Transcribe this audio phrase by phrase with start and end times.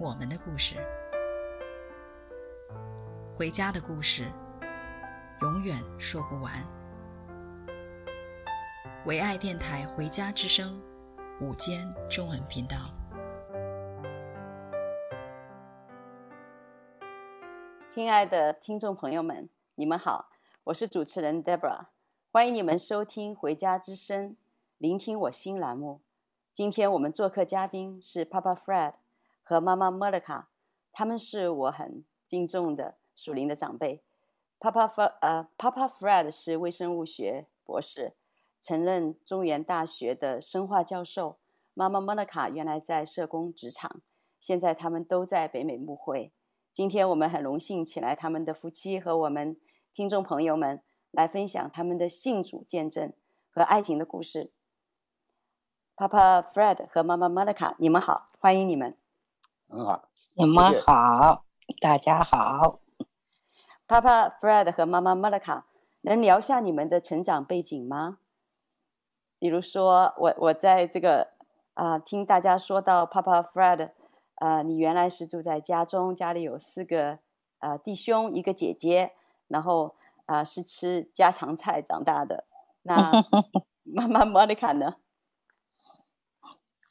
[0.00, 0.74] 我们的故事，
[3.36, 4.24] 回家的故事，
[5.40, 6.52] 永远说不完。
[9.06, 10.82] 唯爱电台《回家之声》
[11.46, 12.76] 午间中文频道，
[17.88, 20.28] 亲爱的听众朋友们，你们好，
[20.64, 21.86] 我是主持人 Deborah，
[22.32, 24.30] 欢迎你们收听《回家之声》，
[24.78, 26.00] 聆听我新栏目。
[26.52, 28.94] 今天我们做客嘉宾是 Papa Fred。
[29.44, 30.48] 和妈妈莫妮卡，
[30.90, 34.02] 他们是我很敬重的属灵的长辈。
[34.58, 38.14] Papa Fred 呃，Papa Fred 是微生物学博士，
[38.60, 41.36] 曾任中原大学的生化教授。
[41.74, 44.00] 妈妈莫妮卡原来在社工职场，
[44.40, 46.32] 现在他们都在北美牧会。
[46.72, 49.56] 今天我们很荣幸请来他们的夫妻和我们
[49.92, 53.12] 听众朋友们来分享他们的信主见证
[53.50, 54.50] 和爱情的故事。
[55.94, 58.96] Papa Fred 和妈妈莫妮卡，你们好，欢迎你们。
[59.74, 61.44] 很好，你们好，
[61.82, 62.78] 大家好。
[63.88, 65.64] 爸爸 Fred 和妈妈 Monica
[66.02, 68.18] 能聊下你们的成长背景吗？
[69.40, 71.30] 比如说，我我在这个
[71.74, 73.90] 啊、呃，听大家说到 Papa Fred，
[74.36, 77.18] 呃，你原来是住在家中，家里有四个
[77.58, 79.10] 呃弟兄，一个姐姐，
[79.48, 82.44] 然后啊、呃、是吃家常菜长大的。
[82.82, 83.10] 那
[83.82, 84.94] 妈妈 Monica 呢？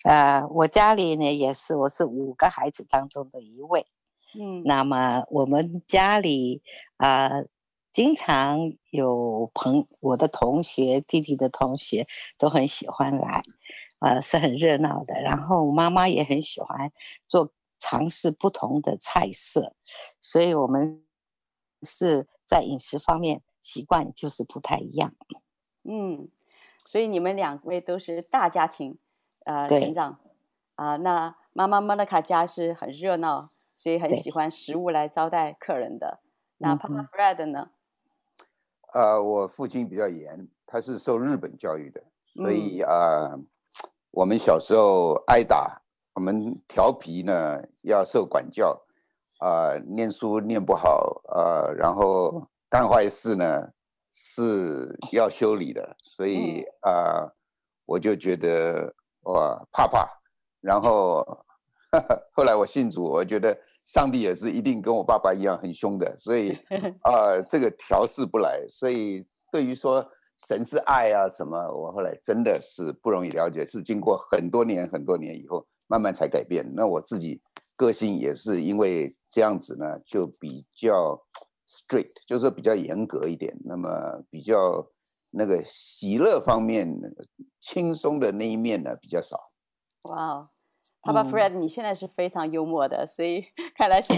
[0.03, 3.86] 呃，我家里呢也是，我是五个孩子当中的一位。
[4.38, 6.62] 嗯，那么我们家里
[6.97, 7.46] 啊、呃，
[7.91, 12.06] 经常有朋我的同学、弟弟的同学
[12.38, 13.41] 都很喜欢来，
[14.00, 15.22] 呃，是很热闹的。
[15.22, 16.91] 然后妈妈也很喜欢
[17.25, 19.74] 做尝试不同的菜色，
[20.20, 21.06] 所以我们
[21.84, 25.16] 是在饮食方面习惯就是不太一样。
[25.84, 26.28] 嗯，
[26.84, 28.97] 所以你们两位都是大家庭。
[29.46, 30.18] 呃，成长
[30.76, 36.20] 啊、呃，那妈妈莫妮卡家是很热闹，所以很喜欢食物来招待客人的。
[36.58, 37.70] 那 Papa Fred 呢？
[38.94, 43.40] 呃，我父亲比较严，他是受日本教育的，所以啊、嗯呃，
[44.12, 45.82] 我们小时候挨打，
[46.14, 48.82] 我们调皮呢要受管教，
[49.40, 53.70] 啊、呃，念书念不好，啊、呃，然后干坏事呢
[54.09, 57.34] 是要修理的，所以啊、嗯呃，
[57.86, 58.96] 我就觉得。
[59.23, 60.07] 我怕怕，
[60.61, 61.23] 然后
[61.91, 66.51] 呵呵 后来我信主，我觉得上帝也是一定跟我爸爸一样很凶的，所以
[67.01, 68.66] 啊、 呃，这个调试不来。
[68.67, 70.06] 所以对于说
[70.47, 76.66] 神是爱啊什么，我后来真的是不容易了解，是经过很多年很多年以后，慢慢才改变。
[76.75, 77.41] 那我自己
[77.75, 81.17] 个性也是因为这样子呢，就比较
[81.69, 83.90] strict，就是说比较严格一点，那么
[84.29, 84.85] 比较。
[85.34, 86.88] 那个喜乐方面，
[87.60, 89.52] 轻松的那一面呢比较少。
[90.04, 90.50] 哇
[91.02, 93.44] ，Papa Fred，你现在是非常幽默的，所以
[93.76, 94.14] 看来是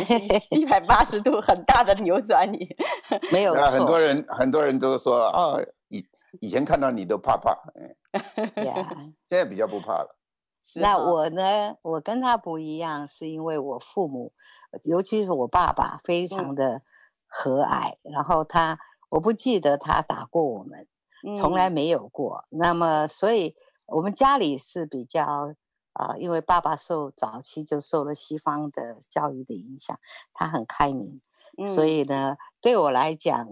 [0.52, 2.68] 一百八十度很大的扭转你。
[3.31, 5.58] 没有错，很多人很多人都说啊，
[5.90, 6.06] 以
[6.42, 7.96] 以前看到你都怕怕，嗯，
[9.30, 10.18] 现在比较不怕了。
[10.76, 11.76] 那我呢？
[11.84, 14.34] 我跟他不一样，是因为我父母，
[14.84, 16.82] 尤其是我爸爸，非常的
[17.28, 18.78] 和蔼，嗯，然后他，
[19.09, 20.88] 我不记得他打过我们。
[21.35, 23.55] 从来没有过，嗯、那么所以
[23.85, 25.53] 我们家里是比较
[25.93, 29.97] 啊、呃，因为爸爸受早期就受了西方的教育的影响，
[30.33, 31.22] 他很开明，
[31.57, 33.49] 嗯、所以呢，对我来讲，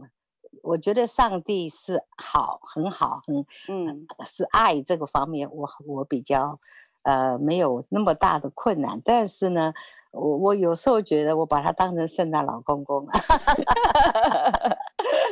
[0.62, 6.60] 我觉得上帝是好，很好，很嗯，是爱这个方面，我我比较
[7.04, 9.74] 呃没有那么大的困难，但是呢。
[10.14, 13.12] 我我有时候觉得我把他当成圣诞老公公了，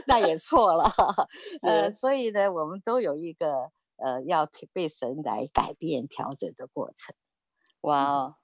[0.07, 0.91] 那也错了。
[1.61, 7.15] 呃，所以呢，我们都有一个呃要被神来改变调整的过程。
[7.81, 8.35] 哇哦！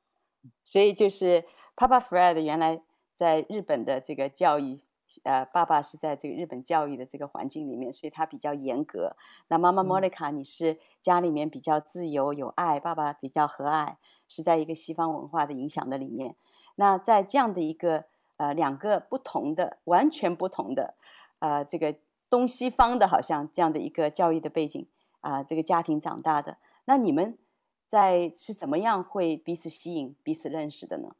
[0.63, 1.43] 所以就是
[1.75, 2.83] Papa Fred 原来
[3.15, 4.79] 在日本的这个教育，
[5.23, 9.15] 呃，爸爸是在这个日本教育的这个环境里面，所以他比较严格。
[9.47, 13.95] 那妈妈莫妮卡，你是家里面比较自由有爱，爸爸比较和蔼。
[14.27, 16.35] 是在一个西方文化的影响的里面，
[16.75, 18.05] 那在这样的一个
[18.37, 20.95] 呃两个不同的完全不同的
[21.39, 21.95] 呃这个
[22.29, 24.87] 东西方的好像这样的一个教育的背景
[25.21, 27.37] 啊、呃，这个家庭长大的，那你们
[27.85, 31.15] 在是怎么样会彼此吸引、彼此认识的呢？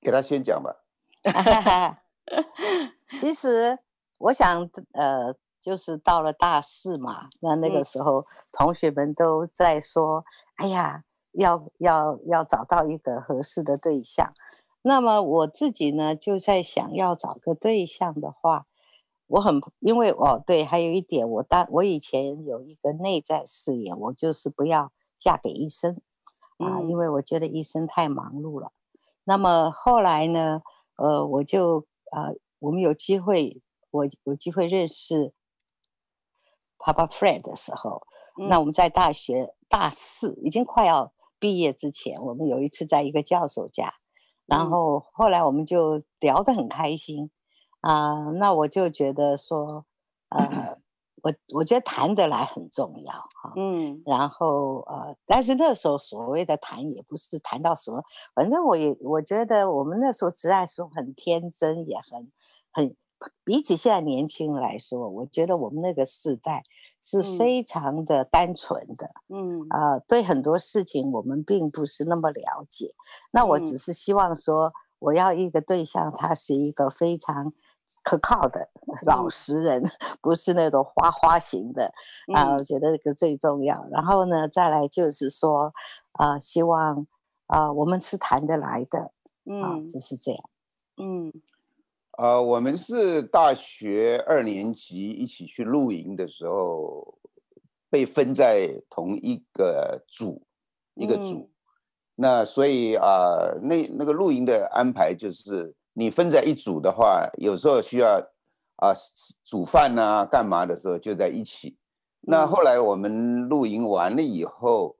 [0.00, 0.82] 给他先讲吧。
[3.20, 3.78] 其实
[4.18, 10.24] 我想，呃，就是到了大四嘛，那那个时候、嗯、同学们都在说
[10.62, 14.32] ：“哎呀，要要要找到一个合适的对象。”
[14.82, 18.66] 那么我自己呢，就在想要找个对象的话，
[19.26, 26.00] 我很因为哦，对，还有一点，我当我以前有一个内在誓言，我就是不要嫁给医生
[26.58, 28.70] 啊，因为我觉得医生太忙碌了。
[29.24, 30.62] 那么后来呢，
[30.96, 33.60] 呃，我就呃，我们有机会，
[33.90, 35.32] 我有机会认识
[36.78, 38.02] Papa Fred 的时候，
[38.36, 43.94] 嗯、那我们在大学大四，已经快要毕业之前，我们有一次在一个教授家，
[44.44, 47.30] 然后后来我们就聊得很开心。
[47.80, 49.86] 啊、呃，那我就觉得说，
[50.28, 50.76] 呃。
[51.24, 58.02] 我我觉得谈得来很重要哈，嗯，然后呃，但是那时候所谓的谈也不是谈到什么，
[58.34, 62.32] 反正我也我觉得我们那时候实在是很天真，也很
[62.72, 62.96] 很
[63.44, 66.64] 比起现在年轻人来说，我觉得我们那个时代
[67.02, 69.66] 是非常的单纯的，嗯。
[69.68, 72.94] 啊、呃，对很多事情我们并不是那么了解，
[73.32, 77.52] 那我只是希望说，我要一个对象，他是一个非常。
[78.02, 78.68] 可靠的
[79.06, 79.90] 老实人，嗯、
[80.20, 81.92] 不是那种花花型的、
[82.26, 83.86] 嗯、啊，我觉得这个最重要。
[83.92, 85.72] 然后呢，再来就是说，
[86.12, 87.06] 啊，希望
[87.46, 89.12] 啊，我们是谈得来的，
[89.44, 90.40] 嗯、啊，就是这样。
[90.96, 91.32] 嗯，
[92.22, 97.18] 呃，我们是大学二年级一起去露营的时候，
[97.90, 100.40] 被分在同一个组，
[100.94, 101.34] 一个组。
[101.34, 101.50] 嗯、
[102.14, 105.74] 那所以啊，那那个露营的安排就是。
[105.94, 108.18] 你分在一组的话，有时候需要
[108.76, 108.94] 啊
[109.44, 111.76] 煮饭啊干嘛的时候就在一起。
[112.22, 114.96] 那后来我们露营完了以后，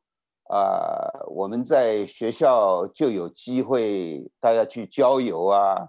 [0.50, 5.88] 啊，我们在学校就有机会大家去郊游啊，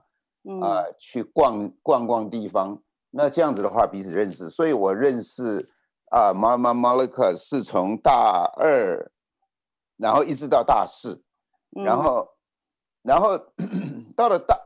[0.62, 2.82] 啊去逛逛逛地方。
[3.12, 5.70] 那这样子的话彼此认识，所以我认识
[6.12, 9.12] 啊妈妈 Malika 是从大二，
[9.98, 11.24] 然后一直到大四，
[11.72, 12.28] 然后
[13.02, 13.38] 然后
[14.16, 14.60] 到了大。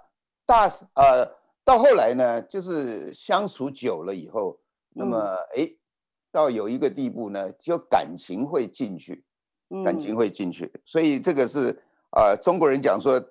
[0.49, 1.29] 大呃，
[1.65, 4.57] 到后来呢，就是相处久了以后，
[4.95, 5.19] 那么
[5.57, 5.69] 哎，
[6.31, 9.25] 到有一个地步呢，就感情会进去，
[9.83, 13.21] 感情会进去，所以这个是呃中国人讲说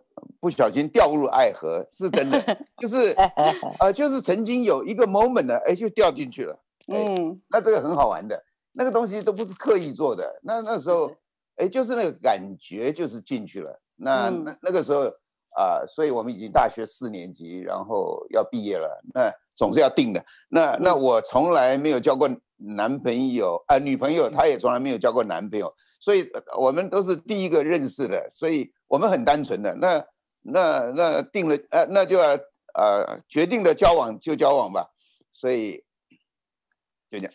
[0.41, 3.15] 不小心掉入爱河是真的， 就是
[3.81, 6.59] 呃就是曾经有一个 moment 呢，哎就掉进去了，
[6.89, 8.41] 嗯，那这个很好玩的，
[8.75, 11.11] 那个东西都不是刻意做的，那那时候
[11.57, 15.11] 哎就是那个感觉就是进去了，那那那个时候。
[15.57, 20.23] 啊，所以我们已经大学四年级，然后要毕业了，那总是要定的。
[20.51, 22.29] 那那我从来没有交过
[22.59, 29.75] 男朋友啊，女朋友，她也从来没有交过男朋友，所以我们都是第一个认识的，所以我们很单纯的。
[29.75, 30.05] 那
[30.43, 32.39] 那那定了，呃，那就要
[32.75, 34.91] 呃决定了交往就交往吧。
[35.33, 35.85] 所以
[37.11, 37.33] 就这样。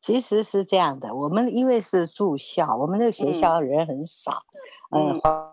[0.00, 4.44] 其实是这样的，我们因为是住校，我们那个学校人很少，
[4.90, 5.20] 嗯。
[5.24, 5.50] 嗯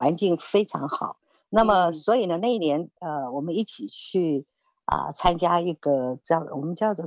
[0.00, 4.46] 环境非常好，那么所以呢，那一年呃，我们一起去
[4.84, 7.04] 啊、呃、参加一个叫我们叫做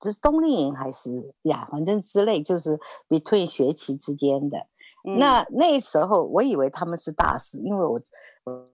[0.00, 4.58] 就是冬令营还是呀，反正之类，就是 between 学期之间的。
[5.06, 8.00] 嗯、那那时候我以为他们是大四，因为我
[8.44, 8.70] 我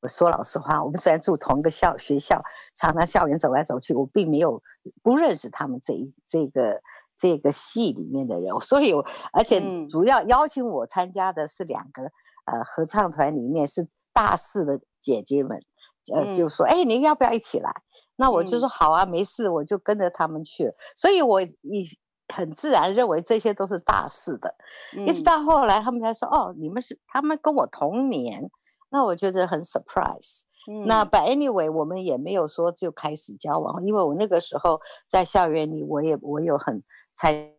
[0.00, 2.42] 我说老实话，我们虽然住同一个校学校，
[2.74, 4.62] 常常校园走来走去，我并没有
[5.02, 6.80] 不认识他们这一这个
[7.16, 12.10] 这个系里面的人， 所以我而且主要邀请我参加的是两个。
[12.44, 15.62] 呃，合唱团里面是大四的姐姐们，
[16.12, 17.72] 呃，就说，哎、嗯，你要不要一起来？
[18.22, 20.74] 那我就说好啊，没事，我就跟着他们去了。
[20.94, 21.84] 所以我以
[22.32, 24.54] 很自然认为这些都是大事的，
[24.96, 28.48] 嗯、一直到后来他们才说，哦，你们是他们跟我同年，
[28.90, 30.42] 那我觉得很 surprise。
[30.70, 36.84] 嗯、那 but anyway，我们也没有说就开始交往，因为我那个时候在校园里，我也我有很
[37.16, 37.50] 参。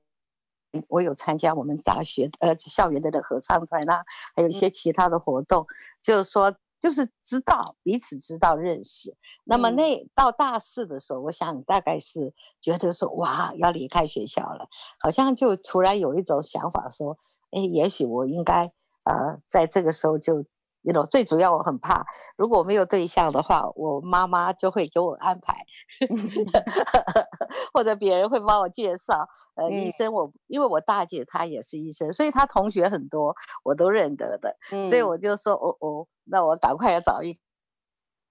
[0.88, 4.04] 我有参加我们大学呃校园的的合唱团啦、啊，
[4.36, 5.68] 还有一些其他的活动，嗯、
[6.02, 6.52] 就是说
[6.84, 9.16] 就是知道彼此知道认识。
[9.46, 14.68] 那么那到大四的时候，我想大概是觉得说哇要离开学校了，
[15.00, 17.18] 好像就突然有一种想法说，
[17.52, 18.66] 哎，也许我应该
[19.06, 20.44] 呃在这个时候就。
[20.86, 25.66] You know, 最主要我很怕，如果没有对象的话，我妈妈就会给我安排，
[27.74, 29.26] 或者别人会帮我介绍。
[29.56, 34.58] 呃，医生我，我因为我大姐她也是医生，所以她同学很多，我都认得的。
[34.74, 37.38] 嗯、所以我就说，哦哦，那我赶快要找一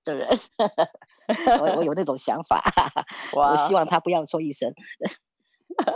[0.05, 0.29] 个人。
[1.61, 2.63] 我我有那种想法，
[3.35, 4.73] 我希望他不要做医生。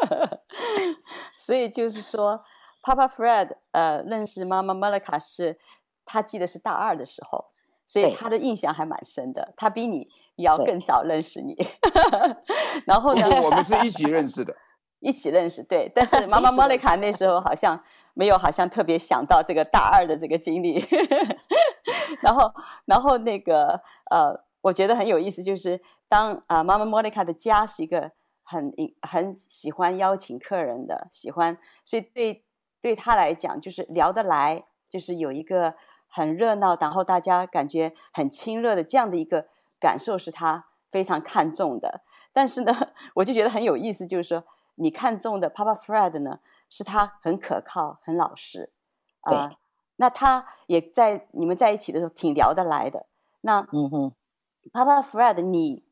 [1.39, 2.43] 所以就是说
[2.83, 5.59] ，Papa Fred 呃认识妈妈 Malika 是。
[6.09, 7.47] 他记得是大二的时候，
[7.85, 9.53] 所以他的印象还蛮深的。
[9.57, 11.57] 他比你要更早认识你，
[12.87, 14.55] 然后呢，我们是一起认识的，
[15.01, 15.65] 一起认识。
[15.65, 17.83] 对，但是妈妈莫妮卡那时候好像
[18.17, 20.83] 没有，好像特别想到这个大二的这个经历。
[22.23, 22.51] 然后，
[22.87, 23.81] 然后那个
[24.11, 28.11] 呃，我觉得很有意思，就是当啊妈妈莫妮卡的家是一个
[28.43, 32.43] 很很喜欢邀请客人的，喜欢，所以对
[32.81, 35.75] 对他来讲就是聊得来，就是有一个。
[36.09, 42.01] 很热闹，然后大家感觉很亲热的这样的一个感受是他非常看重的。
[42.33, 42.73] 但是呢，
[43.15, 44.43] 我就觉得很有意思，就是说
[44.77, 48.73] 你看中的 Papa Fred 呢，是他很可靠、很老实
[49.21, 49.57] 啊、呃。
[49.97, 53.07] 那他也在你们在一起的时候挺聊得来的。
[53.41, 54.13] 那嗯哼
[54.73, 55.85] ，Papa Fred，你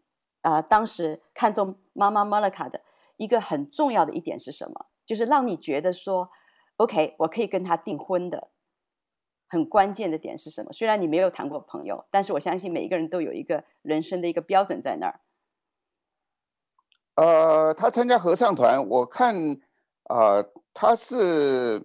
[0.43, 2.83] 啊、呃、当时看中妈妈 Monica 的
[3.17, 4.87] 一个很重要的一点是什么？
[5.07, 6.31] 就是让你觉得说
[6.77, 8.49] ，OK，我可以跟他订婚的。
[9.47, 10.73] 很关键的点是什么？
[10.73, 15.21] 虽然你没有谈过朋友，但是我相信每一个人都有一个人生的一个标准在那儿。
[17.15, 19.61] 呃，他参加合唱团，我看，
[20.11, 21.83] 呃，他是，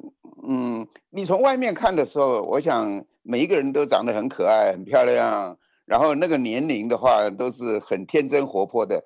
[0.48, 9.04] 嗯，你从外面看的时候，我想每一个人都长得很可爱、很漂亮，然后那个年龄的话都是很天真活泼的，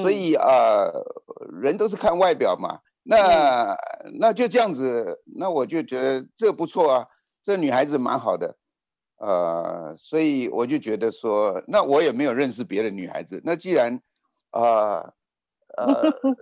[0.00, 1.04] 所以啊、呃，
[1.60, 2.78] 人都是看外表嘛。
[3.06, 3.76] 那、嗯、
[4.18, 7.06] 那就这样子，那我就觉得这不错啊。
[7.42, 8.56] 这女孩子蛮好的，
[9.18, 13.38] 呃，所以我就觉得说，那我也没有认识别的女孩子。
[13.44, 14.00] 那既然，
[14.52, 15.12] 呃，
[15.76, 15.86] 呃，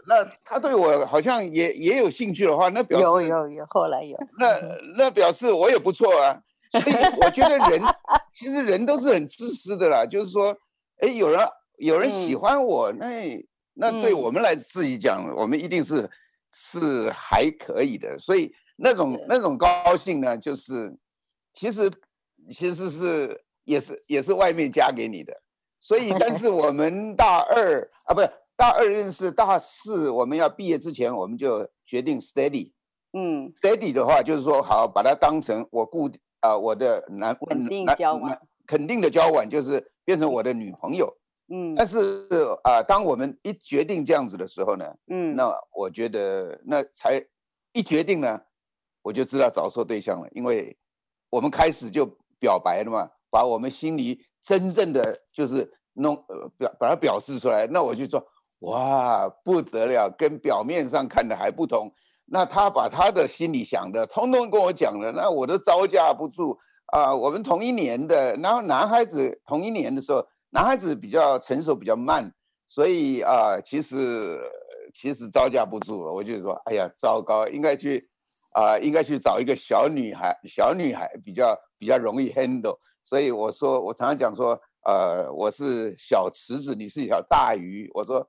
[0.06, 4.16] 那他对我好像也也有兴趣的话，那表示有有有，后来有。
[4.38, 4.60] 那
[4.96, 6.40] 那表示我也不错啊。
[6.70, 7.82] 所以我觉得人
[8.34, 10.56] 其实人都是很自私的啦，就是说，
[10.98, 11.48] 哎，有人
[11.78, 16.08] 有人喜欢我，那那对我们来自己讲，我们一定是
[16.52, 18.54] 是还可以的，所以。
[18.76, 20.92] 那种那种高兴呢，就是
[21.52, 21.88] 其实
[22.50, 25.32] 其实是也是也是外面加给你的，
[25.78, 28.28] 所以但是我们大二啊，不是
[28.62, 32.71] 大二认识，大四我们要毕业之前，我们就决定 steady，
[33.12, 36.07] 嗯，steady 的话就是说好把它当成我固
[36.38, 41.12] 啊、呃、我的男稳定交往，肯定的交往就是变成我的女朋友，
[41.52, 41.99] 嗯，但是
[42.62, 47.21] 啊、呃，当我们一决定这样子的时候呢，嗯，那我觉得那才
[47.73, 48.40] 一决定呢。
[49.02, 50.78] 我就知道找错对象了，因为
[51.31, 52.07] 我们开始就
[52.38, 58.25] 表白了嘛，把我们心里真正的就是弄呃表把它表示出来，那我就说
[58.62, 61.92] 哇不得了，跟表面上看的还不同。
[62.26, 72.33] 那他把他的心里想的通通跟我讲了，那我都招架不住啊、我们同一年的，然后男孩子同一年的时候，男孩子比较成熟比较慢，
[72.66, 74.40] 所以啊、其实
[74.92, 78.09] 其实招架不住，我就说哎呀糟糕，应该去。
[78.54, 82.76] 啊、应该去找一个小女孩，小女孩比较比较容易 handle。
[83.02, 87.90] 所以我说，我常常讲说，呃，我是小池子，你是一条大鱼。
[87.95, 88.28] 我说，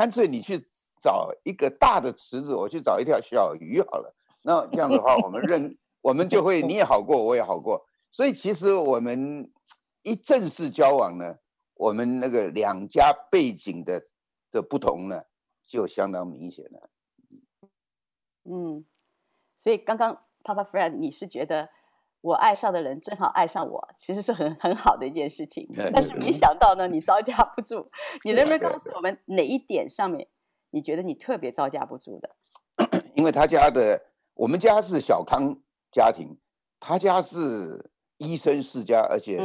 [0.00, 0.58] 干脆你去
[0.98, 4.16] 找一个大的池子，我去找一条小鱼好了。
[4.40, 7.84] 那这样的话，我们认， 我们就会你也好过，我也好过。
[8.10, 9.52] 所以其实我们
[10.00, 11.36] 一正式交往呢，
[11.74, 14.02] 我们那个两家背景的
[14.50, 15.24] 的不同呢，
[15.66, 16.80] 就相当明显了。
[18.44, 18.86] 嗯。
[19.58, 21.68] 所以刚刚 Papa Fred，你是觉得
[22.20, 25.68] 我爱上的人正好爱上我，其实是很很好的一件事情。
[25.92, 27.90] 但是没想到呢，你招架不住。
[28.24, 30.28] 你能不能告诉我们哪一点上面
[30.70, 32.30] 你觉得你特别招架不住的？
[33.14, 34.00] 因为他家的，
[34.34, 35.56] 我们家是小康
[35.90, 36.36] 家庭，
[36.78, 39.40] 他家是医生世家，而且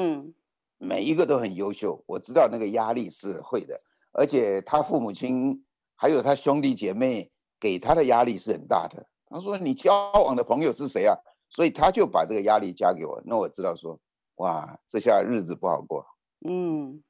[0.77, 2.03] 每一个都很优秀。
[2.05, 3.79] 我知道那个压力是会的，
[4.11, 5.63] 而且他父母亲
[5.95, 9.07] 还有他兄弟姐妹给他的压力是很大的。
[9.27, 11.15] 他说：“你交往的朋友是谁啊？”
[11.55, 13.21] 所以他就把这个压力加给我。
[13.25, 13.97] 那我知道说，
[14.35, 16.05] 哇，这下日子不好过。
[16.45, 17.01] 嗯，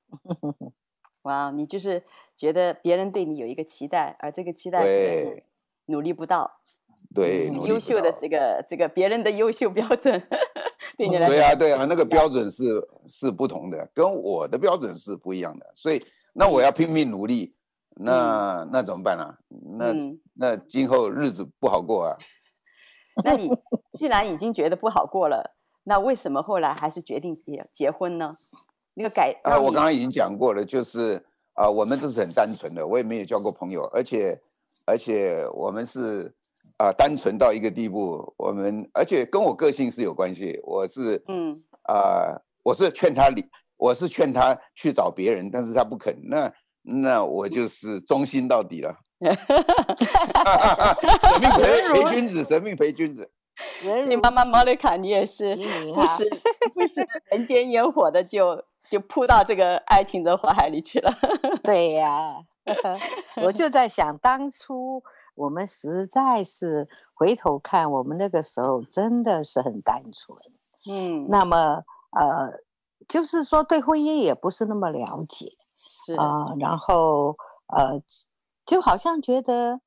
[1.24, 2.04] 哇，你就是
[2.38, 5.44] 觉得别人对你有一个期待，而这个期待是
[5.88, 6.60] 努力不到。
[7.14, 10.22] 对，嗯、优秀的这个这个别人的优秀标准，
[10.96, 15.66] 对你来说，对啊，对啊，那个标准是是不同的，跟我的标准是不一样的。
[15.74, 16.00] 所以，
[16.34, 17.56] 那我要拼命努力。
[17.98, 19.38] 那、嗯、那怎么办呢、啊？
[19.80, 22.18] 那、嗯、那今后日子不好过啊。
[23.24, 23.50] 那你
[23.94, 28.32] 既然已经觉得不好过了，那为什么后来还是决定结结婚呢？
[28.96, 34.40] 那个改啊，我刚刚已经讲过了，就是啊，我们这是很单纯的，我也没有交过朋友，而且
[34.86, 36.34] 而且我们是
[36.78, 43.44] 啊单纯到一个地步，我们而且跟我个性是有关系，我是嗯啊，我是劝他离，
[43.78, 46.52] 我是劝他去找别人，但是他不肯那。
[46.88, 49.30] 那我就是忠心到底了，舍
[51.40, 53.32] 命陪陪君子，舍命陪君子。
[54.08, 55.56] 你妈妈莫妮卡，你也是
[55.94, 56.30] 不食
[56.74, 61.14] 不是人间烟火的就就扑到这个爱情的火海里去了。
[61.64, 62.36] 对呀、啊，
[63.42, 65.02] 我就在想，当初
[65.36, 70.38] 我们实在是回头看，我们那个时候真的是很单纯。
[70.88, 72.60] 嗯，那么呃，
[73.08, 75.54] 就是说对婚姻也不是那么了解，
[75.88, 78.02] 是啊、呃，然后呃，
[78.66, 79.82] 就好像觉得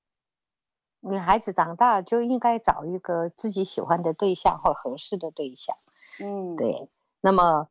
[1.00, 5.74] 女孩子长大就应该找一个自己喜欢的对象或合适的对象。
[6.20, 6.88] 嗯，对。
[7.20, 7.68] 那么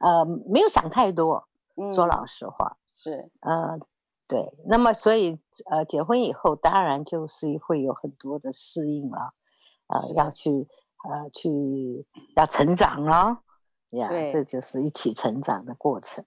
[0.00, 3.78] 呃，没有想太多，嗯、说老实话是呃，
[4.26, 4.52] 对。
[4.66, 5.38] 那么所以
[5.70, 9.34] 呃，结婚以后当然就是会有很多的适应了，
[9.88, 10.68] 呃，要去。
[11.08, 13.40] 呃，去要成长啊，
[13.90, 16.24] 呀，这就是一起成长的过程。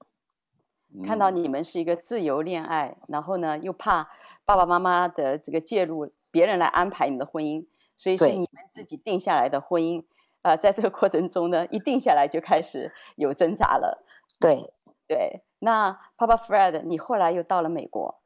[1.06, 4.10] 看到你们是一个自由恋爱，然后呢，又怕
[4.46, 7.66] 爸爸妈妈的这个介入，别人来安排你们的婚姻，
[7.96, 10.04] 所以是你们自己定下来的婚姻。
[10.42, 14.06] 呃，在这个过程中呢，一定下来就开始有挣扎了。
[14.40, 14.74] 对
[15.06, 18.22] 对，那 Papa Fred，你后来又到了美国，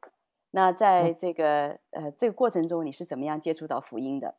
[0.52, 4.36] 那在这个、嗯、呃这个过程中，你是怎么样接触到福音的？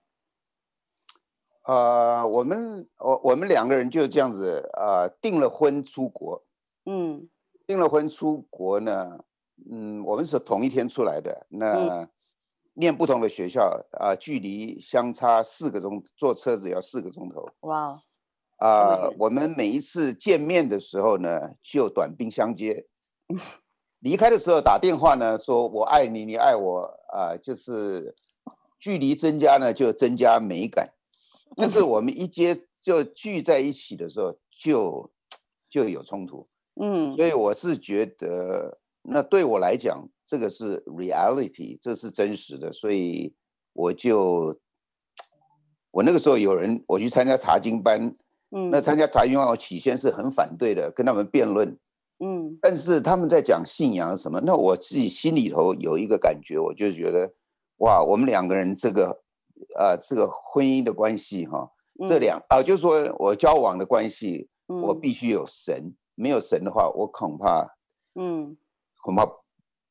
[1.63, 6.44] 呃，我们我我们两个人就这样子呃订了婚出国，
[6.86, 7.27] 嗯，
[7.67, 9.19] 订了婚出国呢，
[9.72, 12.10] 嗯，我们是同一天出来的，那、嗯、
[12.74, 17.45] 念不同的学校啊、呃，距离相差四个钟，坐车子要四个钟头。
[17.62, 17.98] 哇，
[18.57, 22.86] 啊、呃，我们每一次见面的时候呢，就短兵相接，
[23.99, 26.82] 离开的时候打电话呢，说我爱你，你爱我
[27.13, 28.13] 啊、呃，就是
[28.80, 30.93] 距离增加呢，就增加美感。
[31.56, 35.12] 但是我们一接就聚在一起的时候，就
[35.69, 36.47] 就有冲突。
[36.79, 42.71] 嗯，所以我是觉得，那对我来讲，这个是 reality，这是真实的。
[42.73, 43.33] 所以
[43.73, 44.59] 我就，
[45.91, 48.13] 我那个时候有人我去参加查经班，
[48.51, 51.77] 嗯，那参加查经班，我起先是很反对的，跟他们辩论，
[52.19, 57.33] 嗯，但是他们在讲信仰什么，那我自己心里头有一个感觉，我就觉得，
[57.77, 59.23] 哇，我们两个人这个。
[59.77, 61.71] 呃，这个婚姻的关系哈，
[62.09, 67.75] 这两啊、嗯呃，就是说我交往的关系，嗯、我必须有神，没有神的话，我恐怕，
[68.15, 68.58] 嗯，
[69.04, 69.30] 恐怕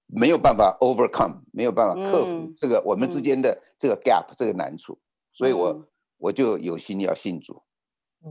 [0.06, 4.98] 没有办法 overcome，没有办法克服这个我们之间的这个 gap，、嗯、这个难处，
[5.32, 5.86] 所以我、嗯、
[6.18, 7.62] 我就有心要信主。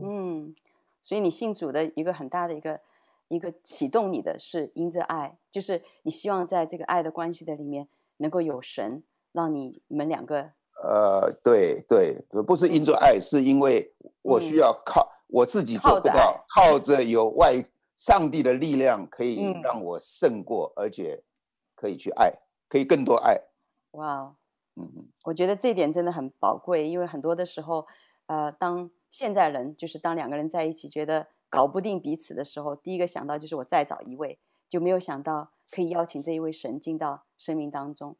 [0.02, 0.54] 嗯，
[1.00, 2.80] 所以你信主的一个很大的一个
[3.28, 10.52] 一个启动你的是因着爱，就是你希望在这个爱的关系的里面能够有神，让你你们两个。
[10.82, 17.64] 呃，对对，不是因着爱，是因为我需要靠、嗯、我自己做不到，靠着有外
[17.96, 21.22] 上帝的力量，可以让我胜过，嗯、而且
[21.74, 22.32] 可以去爱，
[22.68, 23.40] 可以更多爱。
[23.92, 24.34] 哇，
[24.76, 27.86] 嗯，我觉得这一点真的很宝贵，因为很多的时候，
[28.26, 38.16] 呃，当现在人就是当两个人在一起觉得搞不定彼此的时候，第一个想到就是我再找一位，就没有想到可以邀请这一位神进到生命当中。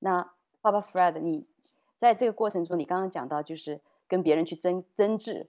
[0.00, 1.46] 那爸爸 Fred，你。
[1.94, 5.48] 在这个过程中，你刚刚讲到，就是跟别人去争争执，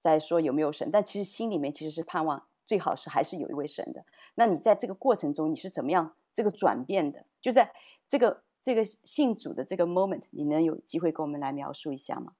[0.00, 4.04] 在说有没有神，但其实心里面其实是盼望最好是还是有一位神的。
[4.34, 7.26] 那你在这个过程中，你是怎么样这个转变的？
[7.40, 7.72] 就在
[8.08, 12.32] 这个这个信主的这个 moment，你能有机会跟我们来描述一下吗？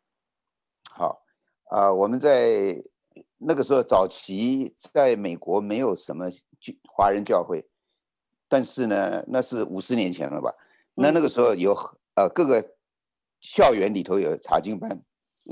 [0.90, 1.22] 好，
[1.64, 2.82] 啊、呃，我们在
[3.38, 6.30] 那个时候早期在美国没有什么
[6.88, 7.68] 华人教会，
[8.48, 10.54] 但是呢，那是五十年前了吧？
[10.94, 11.74] 那那个时候有
[12.14, 12.74] 呃各个。
[13.46, 15.02] 校园里头有查经班，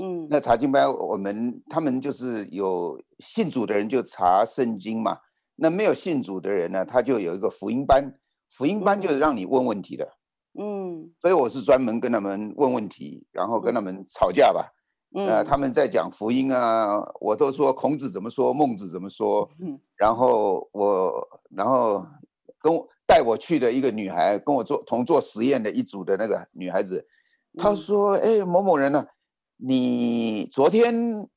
[0.01, 5.19] 嗯，那查经班我们他们就是有信主的人就查圣经嘛，
[5.55, 8.13] 那没有信主的人呢，他就有一个福音班，
[8.49, 10.17] 福音班就是让你问问题的，
[10.59, 14.73] 嗯，所以我是专门跟他们问问题，然后跟他们吵架吧，
[15.15, 22.03] 嗯，呃，他们在讲福音啊，我都说孔子怎么说，孟子怎么说，嗯，然后我然后
[22.59, 27.07] 跟我带我去的一个女孩，跟我做同做实验的一组的那个女孩子。
[27.55, 29.07] 她说：“哎，某某人呢、啊？
[29.57, 31.27] 你昨天，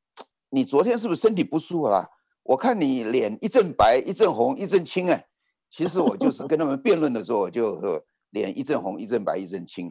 [0.51, 2.07] 你昨天是不是身体不舒服啊？
[2.43, 5.27] 我看你脸一阵白一阵红一阵青哎。
[5.69, 8.01] 其实我就是跟他们辩论的时候，我就说
[8.31, 9.91] 脸一阵红一阵白一阵青，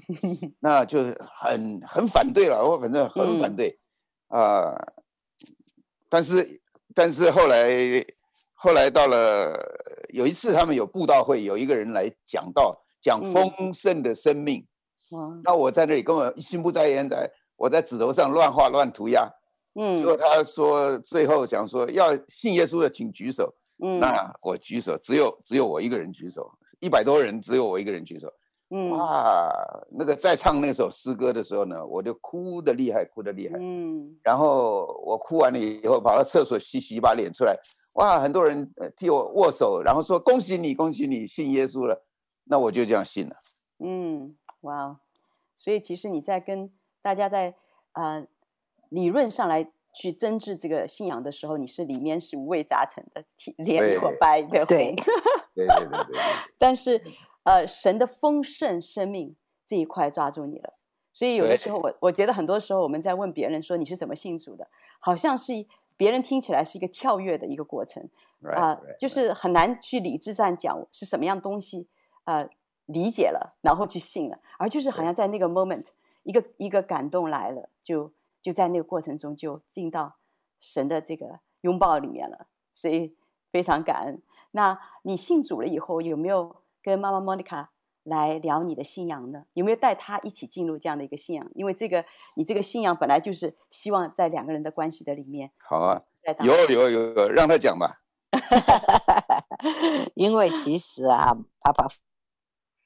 [0.59, 2.63] 那就是很很反对了。
[2.63, 3.77] 我反正很反对
[4.29, 4.93] 啊、呃。
[6.09, 6.61] 但是
[6.93, 7.69] 但是后来
[8.53, 9.53] 后来到了
[10.13, 14.65] 有一次，他们有布道会，有一个人来讲道，讲丰盛的生命。”
[15.43, 19.29] 那我在那里根本心不在焉，在我在纸头上乱画乱涂鸦。
[19.75, 23.53] 嗯，结果他说最后想说要信耶稣的请举手。
[23.83, 28.31] 嗯，那我举手，只有只有我一个人举手，一百多人只有我一个人举手。
[28.69, 29.51] 嗯，哇，
[29.91, 33.57] 那个在唱那首诗歌的时候呢，我就哭的厉害，哭的厉害。
[33.59, 37.55] 嗯，然后我哭完了以后，跑到厕所洗洗把脸出来，
[37.95, 42.05] 哇，很多人替我握手，然后说恭喜你，恭喜你信耶稣了。
[42.45, 43.35] 那我就这样信了。
[43.79, 44.99] 嗯，哇，
[45.53, 46.71] 所以其实你在跟
[47.05, 47.53] 大家在
[47.91, 48.27] 啊、呃、
[48.89, 53.23] 理论上来去争执这个信仰的时候，你是里面是五味杂陈的，
[53.57, 54.95] 脸有 白的，对，
[55.53, 56.21] 对对对对，对。
[56.57, 57.01] 但是。
[57.45, 59.35] 呃，神的丰盛生命
[59.67, 60.73] 这一块抓住你了，
[61.13, 64.67] 所以有的时候我我觉得很多时候我们在问别人说你是怎么信主的，
[64.99, 65.53] 好像是
[65.95, 68.01] 别人听起来是一个跳跃的一个过程
[68.41, 71.87] 啊、呃，就是很难去理智上讲是什么样东西
[72.23, 72.49] 呃
[72.87, 75.85] 理解了，然后去信了，而就是好像在那个 moment
[76.25, 78.11] 一个一个感动来了，就
[78.41, 80.17] 就在那个过程中就进到
[80.59, 83.15] 神的这个拥抱里面了，所以
[83.49, 84.21] 非常感恩。
[84.51, 86.57] 那你信主了以后有没有？
[86.85, 87.69] 跟妈妈 Monica
[88.03, 89.45] 来聊你的信仰呢？
[89.53, 91.49] 有没有带她一起进入这样的一个信仰？
[91.55, 95.49] 因为这个，你这个信仰本来就是希望在两个人的关系的里面。
[95.57, 95.99] 好啊，
[96.41, 98.03] 有有有有，让他讲吧。
[100.13, 101.87] 因为其实啊，爸爸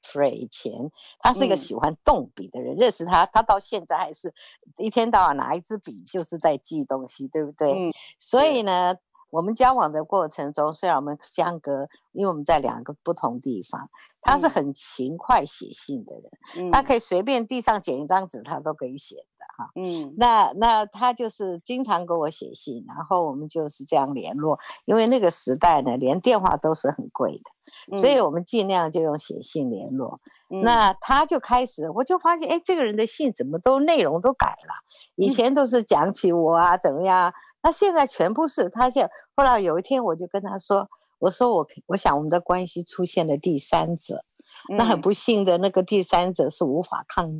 [0.02, 0.72] Fred 以前
[1.18, 4.32] 他是一个喜欢动笔的人，认识他，他到现在还是
[4.78, 7.72] 一天到晚拿一支笔就是在记东西，对不对？
[7.72, 8.94] 嗯，所以呢。
[9.32, 13.88] 我们交往的过程中，虽然我们相隔，因为我们在两个不同地方，
[14.20, 16.24] 他是很勤快写信的人，
[16.56, 19.70] 嗯、他可以随便地上捡一张纸，他都可以写的哈。
[19.76, 24.58] 嗯，那那他就是经常给我写信，然后我们就是这样联络。
[24.84, 27.59] 因为那个时代呢，连电话都是很贵的，嗯、
[27.96, 30.20] 所以我们尽量就用写信联络。
[30.52, 34.74] 嗯、那他就开始，我就发现，哎，这个人的信怎么都内容都改了，
[35.14, 37.32] 以前都是讲起我啊怎么样。
[37.62, 39.08] 那现在全部是他现。
[39.36, 40.88] 后来有一天，我就跟他说
[41.20, 44.24] ：“我说我我想我们的关系出现了第三者，
[44.70, 47.30] 嗯、那很不幸的那个第三者是无法抗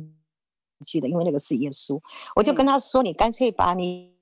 [0.85, 1.97] 拒的，因为那个是耶稣。
[1.97, 2.01] 嗯”
[2.37, 4.15] 我就跟他说：“你干脆把你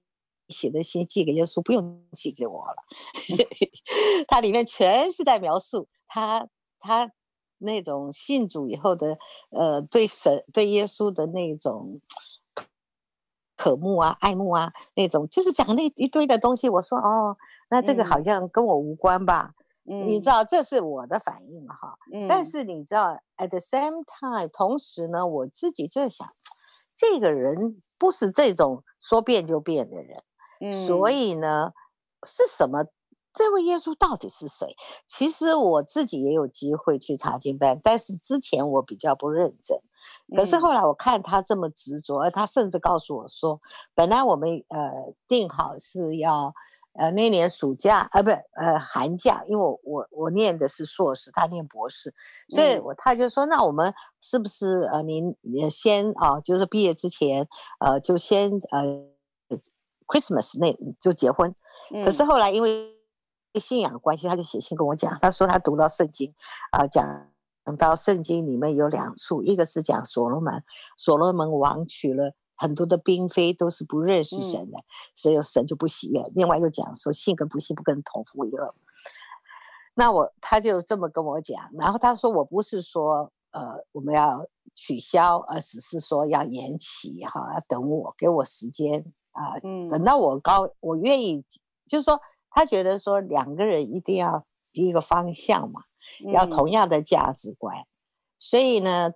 [0.48, 2.76] 写的信寄给耶稣，不用寄给我了。
[3.30, 3.38] 嗯”
[4.28, 7.10] 他里面全是在描述他他
[7.60, 9.18] 那种信主以后的
[9.52, 12.02] 呃对神对耶稣的那种。
[13.62, 16.70] 渴慕啊，爱慕啊，那种就是讲那一堆的东西。
[16.70, 17.36] 我说哦，
[17.70, 19.54] 那这个好像跟我无关吧？
[19.84, 21.98] 嗯，你知道这是我的反应哈。
[22.14, 26.26] 嗯，但是你知道，at the same time，同时呢，我自己就想，
[26.96, 30.24] 这个人不是这种说变就变的人。
[30.62, 31.74] 嗯，所以呢，
[32.26, 32.86] 是什么？
[33.34, 34.76] 这位耶稣到底是谁？
[35.08, 39.80] 其实我自己也有机会去查经班，但是之前我比较不认真。
[40.36, 43.60] 可是后来我看他这么执着，而他甚至告诉我说，
[43.94, 46.54] 本来我们呃定好是要
[46.94, 52.14] 呃那年暑假啊，不呃寒假，因为我我我念的是硕士，他念博士，
[52.50, 55.36] 所以我他就说，那我们是不是呃您
[55.70, 57.48] 先啊，就是毕业之前
[57.80, 59.06] 呃就先呃
[60.08, 61.54] Christmas 那就结婚。
[62.06, 62.96] 可是后来因为
[63.58, 66.34] 信仰关系，他就写信跟我讲，他说他读到圣经
[66.72, 67.32] 啊讲。
[67.66, 70.64] 讲到圣经里面有两处，一个是讲所罗门，
[70.98, 76.24] 所罗门王娶了很多的嫔妃，都是不认识神的，嗯、所以神就不喜悦。
[76.34, 78.58] 另外又讲说信跟不信不跟同父异母。
[79.94, 91.46] 那我他就这么跟我讲，然后他说我不是说呃我们要取消，而只是说要延期哈，要等我给我时间啊，呃嗯、等到我高我愿意，
[91.86, 95.84] 就是说他觉得说两个人一定要一个方向嘛。
[96.34, 97.88] 要同样的价值观，嗯、
[98.40, 99.14] 所以呢，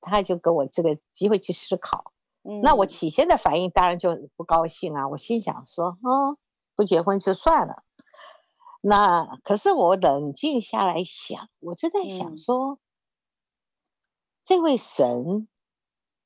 [0.00, 2.12] 他就给我这个机会去思考。
[2.44, 6.38] 嗯、那我起先的反应当然就不高兴啊，我心想说，哦，
[6.76, 7.82] 不结婚就算了。
[8.82, 12.78] 那可是我冷静下来想，我就在想说，嗯、
[14.44, 15.48] 这位神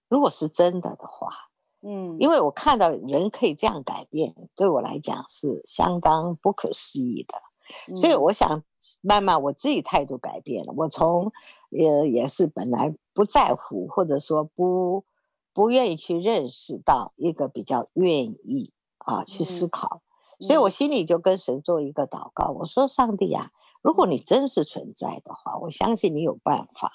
[0.09, 1.50] 如果是真的的话，
[1.83, 7.97] 嗯，因为我看到人可以这样改变，对我来讲是相当不可思议的。
[7.97, 8.65] 所以我想
[9.01, 10.75] 慢慢我自己态度改变了。
[10.77, 11.33] 我从
[11.71, 15.05] 呃也是本来不在乎，或者说不
[15.53, 20.03] 不愿意去认识到一个比较愿意啊去思考。
[20.41, 26.91] 所以我心里就跟神做一个祷告，我说：上帝啊，如果你真是存在的话，我相信你有办法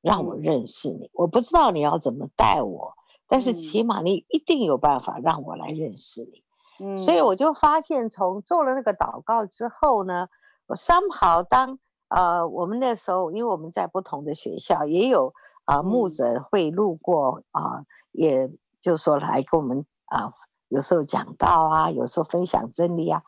[0.00, 1.10] 让我认识你。
[1.12, 2.94] 我不知道你要怎么带我，
[3.26, 6.44] 但是起码你一定有办法让我来认识你。
[6.80, 10.28] 嗯，所以我就发现，从做了那个祷告之后呢，
[10.66, 15.32] 我 somehow 当呃我们那时候，因为我们在不同的学校，也有
[15.64, 20.32] 啊、呃、牧者会路过啊、呃，也就是说来跟我们啊、呃，
[20.68, 23.22] 有时候讲道啊，有时候分享真理啊，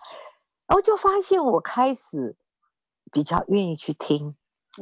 [0.66, 2.36] 然后就发现我开始
[3.12, 4.34] 比较愿意去听，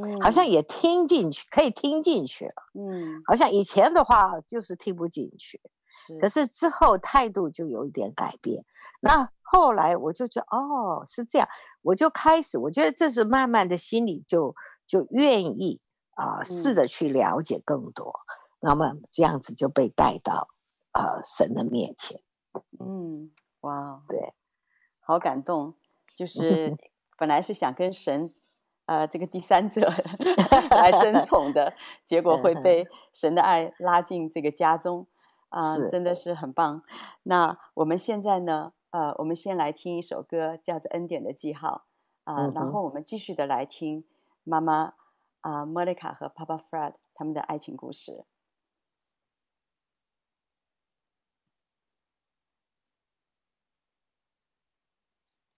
[0.02, 2.54] 嗯，好像也听进去，可以听进去了。
[2.74, 6.18] 嗯，好像以前的话就是听不进去，是。
[6.18, 8.64] 可是之后态度就有一点改变。
[9.00, 11.48] 那后来我就觉得，哦，是这样，
[11.82, 14.54] 我就开始，我觉得这是慢慢的心里就
[14.86, 15.80] 就愿意
[16.16, 18.08] 啊、呃，试着去了解更多。
[18.08, 20.48] 嗯、那么这样子就被带到
[20.90, 22.20] 啊、呃、神的面前。
[22.80, 23.30] 嗯，
[23.60, 24.32] 哇，对，
[24.98, 25.74] 好感动，
[26.16, 26.76] 就 是
[27.16, 28.34] 本来是想跟神。
[28.86, 29.80] 呃，这个第三者
[30.70, 31.72] 来争 宠的
[32.04, 35.06] 结果会被神的爱拉进这个家中，
[35.48, 36.82] 啊、呃，真的是很棒。
[37.22, 41.86] 那我们现在呢，呃，我们先来听一首歌，叫做《恩典的记号》
[42.30, 44.04] 啊、呃，然后我们继续的来听
[44.42, 44.92] 妈妈
[45.40, 48.26] 啊、呃，莫妮卡和 Papa Fred 他们的爱情故事。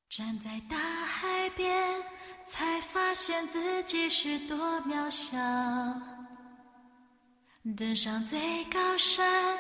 [0.09, 2.26] 站在大海边。
[2.49, 5.37] 才发现自己是多渺小，
[7.77, 9.59] 登上最高山，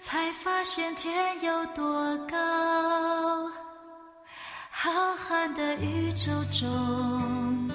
[0.00, 2.36] 才发现天有多高。
[4.70, 7.68] 浩瀚的宇宙中，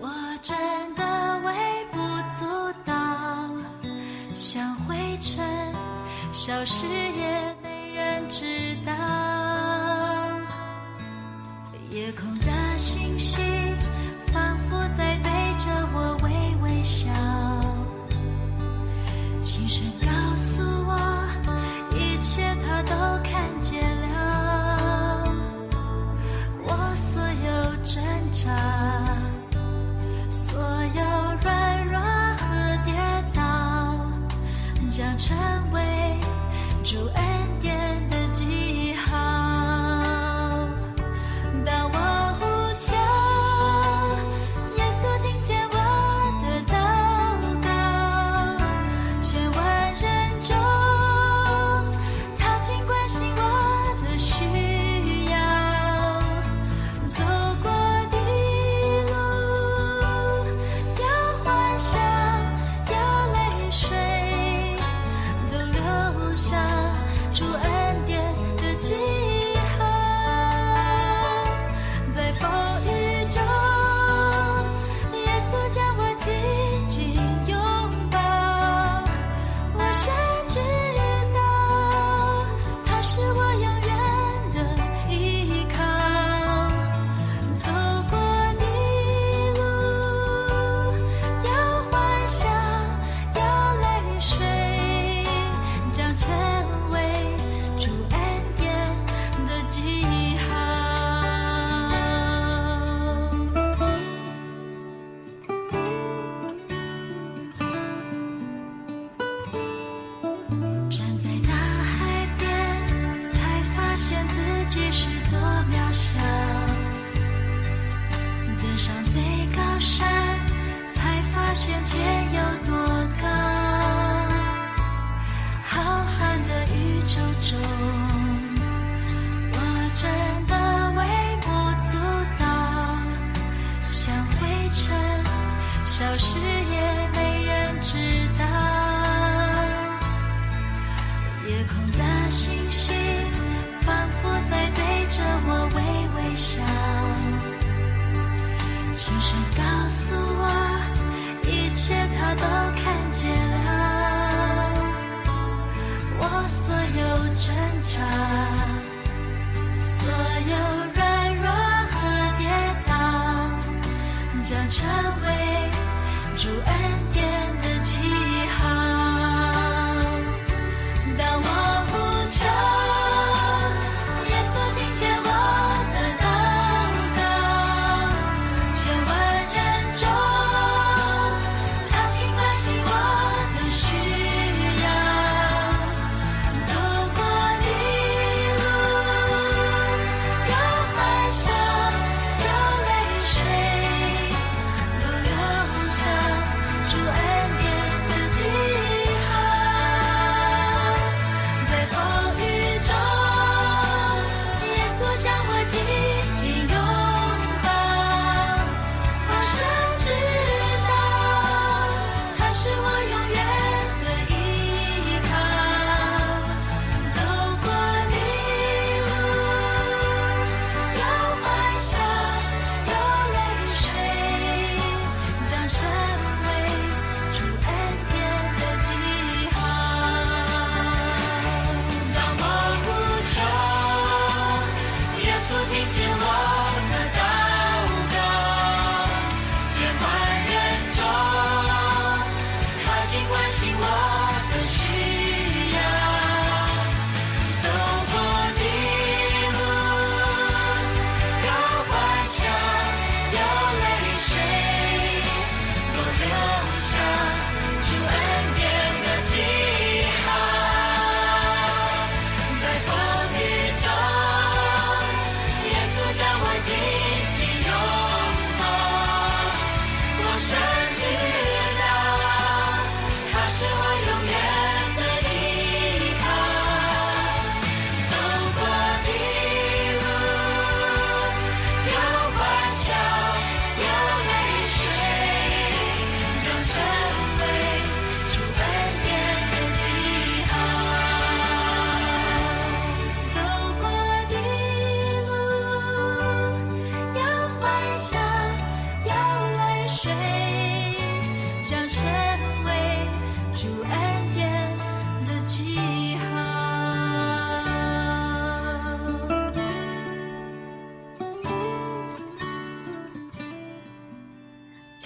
[0.00, 0.08] 我
[0.40, 0.56] 真
[0.94, 1.98] 的微不
[2.40, 2.94] 足道，
[4.34, 5.74] 像灰尘，
[6.32, 8.92] 消失也没人知道。
[11.90, 12.38] 夜空
[12.88, 13.44] 星星
[14.32, 16.30] 仿佛在对着我微
[16.62, 17.08] 微笑
[19.42, 20.96] 轻声告诉我
[21.90, 22.94] 一切他都
[23.24, 25.34] 看见了
[26.62, 29.05] 我所有挣扎。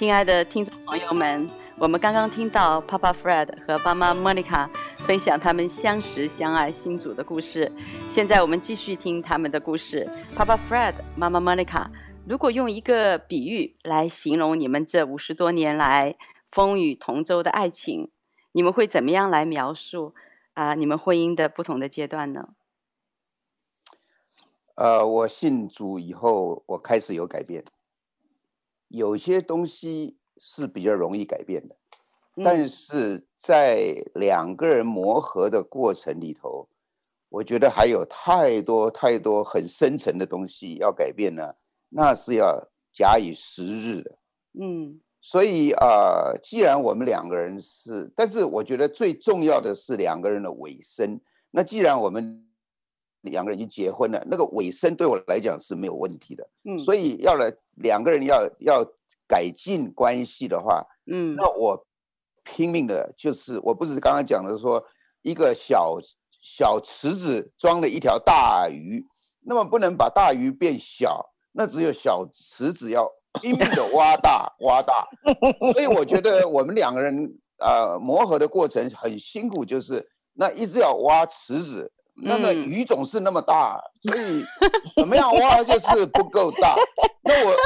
[0.00, 4.66] 亲爱的听众朋友们，我们刚刚听到 Papa Fred 和妈妈 Monica
[5.00, 7.70] 分享他们相识、相爱、信主的故事。
[8.08, 10.08] 现在我们继续听他们的故事。
[10.34, 11.86] Papa Fred、妈妈 Monica，
[12.26, 16.16] 如果用一个比喻来形容你们这五十多年来
[16.50, 18.10] 风雨同舟的爱情，
[18.52, 20.14] 你们会怎么样来描述
[20.54, 22.48] 啊、你们婚姻的不同的阶段呢？
[24.76, 27.62] 呃，我信主以后，我开始有改变。
[28.90, 31.76] 有些东西是比较容易改变的，
[32.44, 36.68] 但是在两个人磨合的过程里头，
[37.28, 41.54] 我觉得还有太多太多很深层的东西要改变呢，
[41.88, 44.18] 那是要假以时日的。
[44.60, 51.20] 嗯，所以啊，呃，既然我们两个人是，但是我觉得最重要的是两个人的尾声。
[51.52, 52.44] 那既然我们
[53.22, 56.48] 两个人已经结婚了，那个尾声对我来讲是没有问题的。
[56.64, 57.52] 嗯，所以要来。
[57.82, 58.84] 两个人要要
[59.26, 61.86] 改进关系的话，嗯，那我
[62.44, 64.84] 拼命的就是，我不是刚刚讲的说，
[65.22, 65.98] 一个小
[66.42, 69.02] 小池子装了一条大鱼，
[69.46, 75.08] 那么不能把大鱼变小，那只有小池子要拼命的挖大挖大，
[75.72, 81.90] 所以我觉得我们两个人呃磨合的过程很辛苦，就是那一直要挖池子。
[82.22, 84.44] 那个鱼总是那么大，所以
[84.96, 86.74] 怎么样挖就是不够大。
[87.22, 87.56] 那我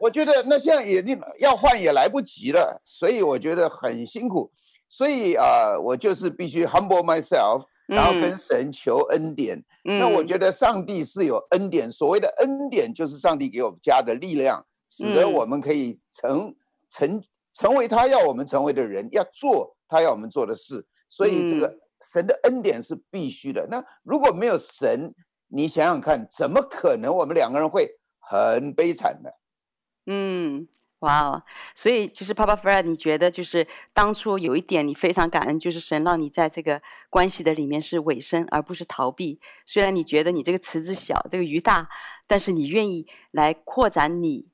[0.00, 1.04] 我觉得那现在也
[1.38, 4.50] 要换也来不及了，所以我觉得很辛苦。
[4.88, 9.62] 所以啊、呃，我就是必须 humble myself，然后跟神求恩典。
[9.84, 16.54] 嗯、那我觉得上帝是有恩典，所谓的恩典就是上帝给我们加的力量，使得我们可以成
[16.90, 20.86] 成成为他要我们成为的人，要做他要我们做的事。
[21.08, 21.74] 所以这个。
[22.12, 23.66] 神的恩典是必须的。
[23.70, 25.14] 那如果没有神，
[25.48, 27.88] 你想想看，怎么可能我们两个人会
[28.18, 29.30] 很悲惨呢？
[30.06, 30.66] 嗯，
[31.00, 31.42] 哇哦！
[31.74, 39.40] 所以其实 Papa Fred，你觉得就是当初有一点你非常感恩，就是神让你在这个关系的里面是委身，而不是逃避。
[39.64, 41.88] 虽然你觉得你这个池子小，这个鱼大，
[42.26, 44.48] 但是你愿意来扩展你。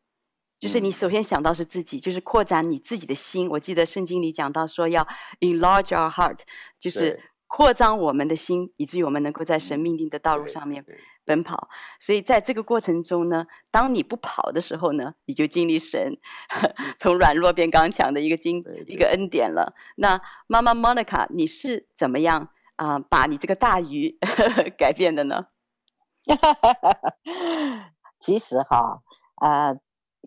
[0.59, 3.49] 就是你首先想到是自己，就是扩展你自己的心。
[3.49, 5.07] 我记得圣经里讲到说要
[5.40, 6.40] enlarge our heart，
[6.79, 7.19] 就是。
[7.55, 10.83] 扩张我们的心，以至于我们能够在神命定的道路上面
[11.27, 11.69] 奔跑。
[12.00, 16.17] 所以在这个过程中呢，当你不跑的时候呢，你就经历神
[16.98, 19.75] 从软弱变刚强的一个经一个恩典了。
[19.96, 24.17] 那妈妈 Monica，你是怎么样啊、呃，把你这个大鱼
[24.79, 25.48] 改变的呢？
[28.19, 29.03] 其实哈，
[29.37, 29.81] 啊、呃。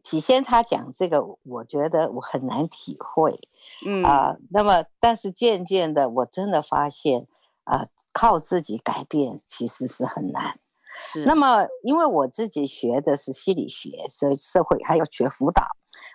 [0.05, 3.39] 起先他讲这个，我觉得我很难体会，
[3.83, 7.25] 嗯啊、呃，那么但是渐渐的，我真的发现
[7.63, 10.59] 啊、呃，靠自己改变其实是很难。
[10.95, 11.25] 是。
[11.25, 15.65] 那么因为我自己学的是心理学，所以社会还有学辅导，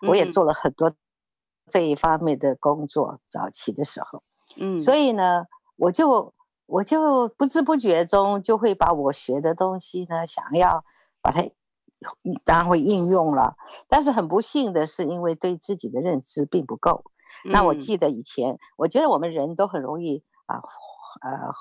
[0.07, 0.93] 我也做了很多
[1.69, 3.15] 这一方面的工作。
[3.15, 4.23] 嗯、早期的时候，
[4.57, 6.33] 嗯，所以呢，我就
[6.67, 10.85] 我就不知不觉中就会把我学的东西呢，想要
[11.21, 11.43] 把它。
[12.45, 13.57] 当然会应用了，
[13.89, 17.05] 但是很不幸的是，因为对自己的认知并不够。
[17.45, 20.57] 嗯、那我记得以前，我觉得我们人都很容易啊，
[21.23, 21.53] 呃，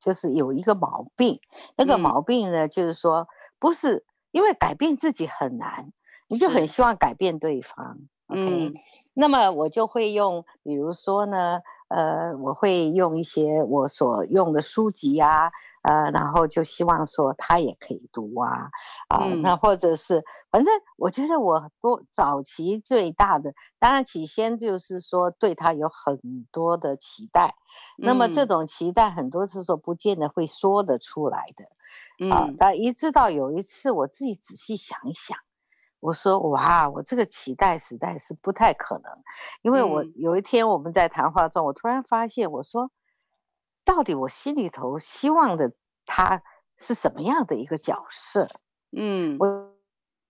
[0.00, 1.38] 就是有一个毛病。
[1.76, 3.28] 那个毛病呢，嗯、就是说，
[3.58, 5.92] 不是因为改变自己很难，
[6.28, 7.98] 你就很希望改变对方。
[8.28, 8.74] OK，嗯、
[9.12, 15.52] 那么我就会用，比如说呢，呃，我会用一些我所用的书籍呀、啊。
[15.84, 18.70] 呃，然后就希望说他也可以读啊，
[19.08, 26.18] 啊、呃，嗯、那或者是，反正我觉得我多早期最大的，当然起先就是说对他有很
[26.50, 27.54] 多的期待，
[27.98, 31.64] 嗯、那么这种期待很多时候不见得会说得出来的，
[32.30, 35.36] 啊、呃，但、嗯、一直到有一次我自己仔细想一想，
[36.00, 39.12] 我说哇，我这个期待实在是不太可能，
[39.60, 42.90] 因为我有一天我们在谈话中，我突然发现我说。
[43.84, 45.72] 到底我心里头希望的
[46.06, 46.42] 他
[46.78, 48.48] 是什么样的一个角色？
[48.96, 49.46] 嗯，我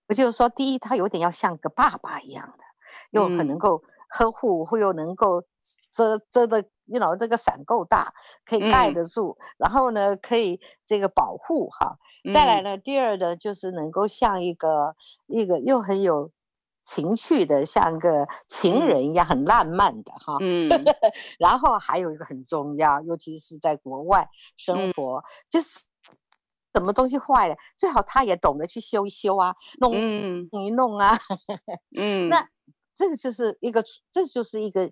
[0.07, 2.63] 我就是说，第一，他有点要像个爸爸一样的，
[3.11, 5.43] 又很能够呵护，或又能够
[5.91, 8.13] 遮遮的，你老这个伞够大，
[8.45, 11.97] 可以盖得住，嗯、然后呢，可以这个保护哈。
[12.33, 14.95] 再来呢，嗯、第二呢，就是能够像一个
[15.27, 16.31] 一个又很有。
[16.85, 20.37] 情趣的像个情人一样，很浪漫的哈。
[20.39, 20.69] 嗯，
[21.37, 25.81] 然后还有一个很重要，尤其是在国外生活，嗯、就是
[26.73, 31.17] 什么东西坏了，最好他也懂得去修一修啊，弄一弄啊。
[31.97, 32.47] 嗯， 那
[32.93, 34.89] 这个就是一个，这就是一个。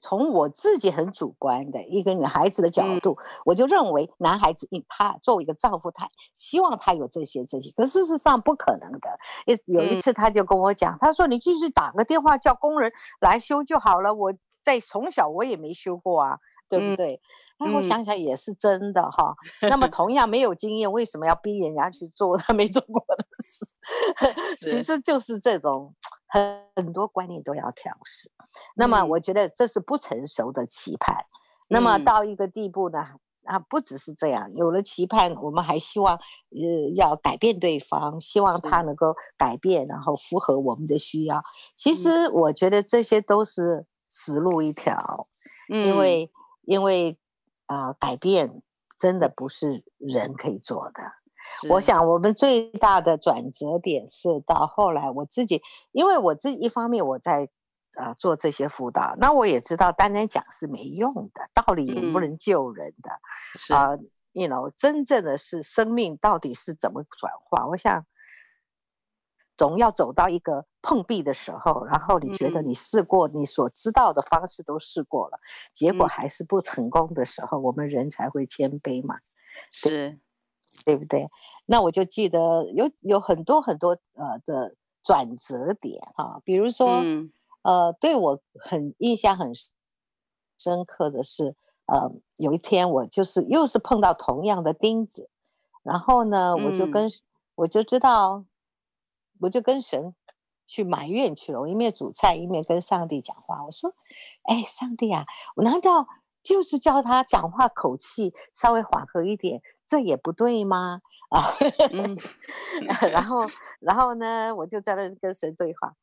[0.00, 9.18] 从我自己很主观的一个女孩子的角度，嗯、我就认为男孩子，他作为一个丈夫，他希望他有这些这些，可事实上不可能的。
[9.66, 12.90] 有一次他就跟我讲，嗯、他说：“你继续打个电话叫工人
[13.20, 14.32] 来修就好了。”我
[14.62, 16.38] 在从小我也没修过啊，
[16.68, 17.14] 对不对？
[17.16, 17.22] 那、
[17.60, 19.34] 嗯、我想想也是真的哈。
[19.62, 23.66] 嗯、那么同样没有经验，为什么要逼人家去做他没做过的事？
[24.70, 25.94] 其实就是这种。
[26.30, 28.30] 很很多观念都要调试，
[28.76, 31.16] 那么我觉得这是不成熟的期盼。
[31.16, 31.24] 嗯、
[31.70, 32.98] 那么到一个地步呢，
[33.46, 41.42] 啊，不只是这样，有了期盼，我们还希望呃要改变对方，希望他能够改变，然后符合我们的需要。
[41.78, 45.26] 其实我觉得这些都是死路一条，
[45.72, 46.30] 嗯、因为
[46.66, 47.16] 因为
[47.68, 48.60] 啊、呃，改变
[48.98, 51.00] 真的不是人可以做的。
[51.70, 55.62] 我想，我们最大的转折点是到后来，我自己，
[55.92, 57.48] 因为我自己一方面我在
[57.94, 64.00] 啊、呃、做这些辅导，那我也知道单单讲是没用的，道理也不能救人的，啊、嗯，
[64.32, 67.66] 你 you know 真正的是生命到底是怎么转化？
[67.68, 68.04] 我想，
[69.58, 75.38] 总要走到一个碰壁的时候，然后你觉得你试过你所知道的方式都试过了，
[75.74, 79.18] 结果还是不成功的时候，我们人才会谦卑嘛，
[79.70, 80.18] 是。
[80.84, 81.28] 对不对？
[81.66, 87.32] 那我就记得有有很多很多呃的转折点啊，比如说、嗯、
[87.62, 89.52] 呃，对我很印象很
[90.56, 91.56] 深刻的是，
[91.86, 95.28] 呃，有一天我就是又是碰到同样的钉子，
[95.82, 97.12] 然后呢，我就跟、嗯、
[97.56, 98.44] 我就知道，
[99.40, 100.14] 我就跟神
[100.66, 103.94] 去埋怨去了，我一面煮菜一面跟上帝讲话，我说
[104.48, 105.24] ：“哎，上帝啊，
[105.56, 106.06] 我难道
[106.42, 111.00] 就是叫他讲话口气稍微缓和一点？”这也不对吗？
[111.30, 111.44] 啊，
[111.92, 112.16] 嗯、
[113.10, 113.46] 然后，
[113.80, 115.94] 然后呢，我就在那跟神对话。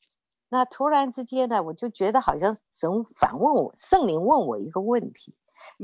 [0.50, 5.36] 那突然之间呢，我就觉得好像神反问我，圣灵问我一个问题。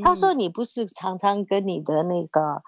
[0.04, 2.64] 他说：“你不是常常跟你的那个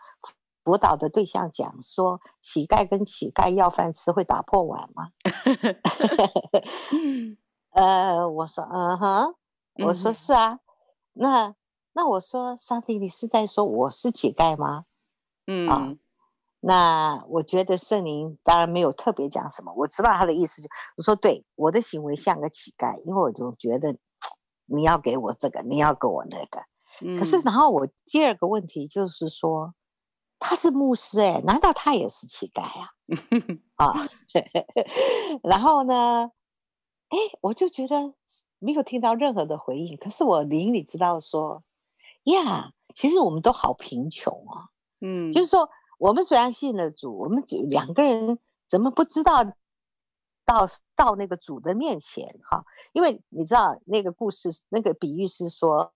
[0.63, 5.09] 辅导的对象讲说，乞丐跟乞丐要饭吃会打破碗吗？”
[7.71, 9.35] 呃，我说：“嗯哼。”
[9.85, 10.59] 我说：“是啊。”
[11.13, 11.55] 那
[11.93, 14.85] 那我说：“上帝，你是在说我是乞丐吗？”
[15.47, 15.95] 嗯啊，
[16.61, 23.97] 那我觉得圣灵当然没有特别讲什么，我知道他的意思就，我说对，我的行为像个乞丐，因为我总觉得
[24.67, 26.61] 你要给我这个，你要给我那个。
[27.01, 29.73] 嗯、可是然后我第二个问题就是说，
[30.39, 32.91] 他是牧师哎，难道他也是乞丐呀？
[33.75, 34.07] 啊，啊
[35.43, 36.31] 然后呢，
[37.09, 38.13] 哎，我就觉得
[38.59, 39.95] 没有听到任何的回应。
[39.97, 41.63] 可是我灵里知道说，
[42.23, 44.69] 呀，其实我们都好贫穷啊。
[45.01, 49.43] 嗯，就是说，我们虽然信了主，我们两个人怎么不知道
[50.45, 52.65] 到到那个主的面前哈？
[52.91, 55.93] 因为你知道那个故事，那个比喻是说，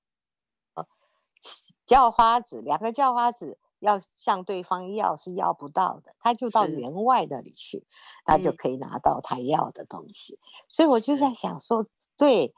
[1.85, 7.85] 叫花子两个叫花子要向对方要是要不到的，他就到员外那里去，
[8.25, 10.33] 他就可以拿到他要的东西。
[10.33, 11.85] 嗯、所以我就在想说，
[12.17, 12.53] 对，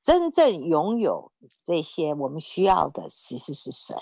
[0.00, 1.32] 真正拥有
[1.64, 3.96] 这些我们需要的，其实是神。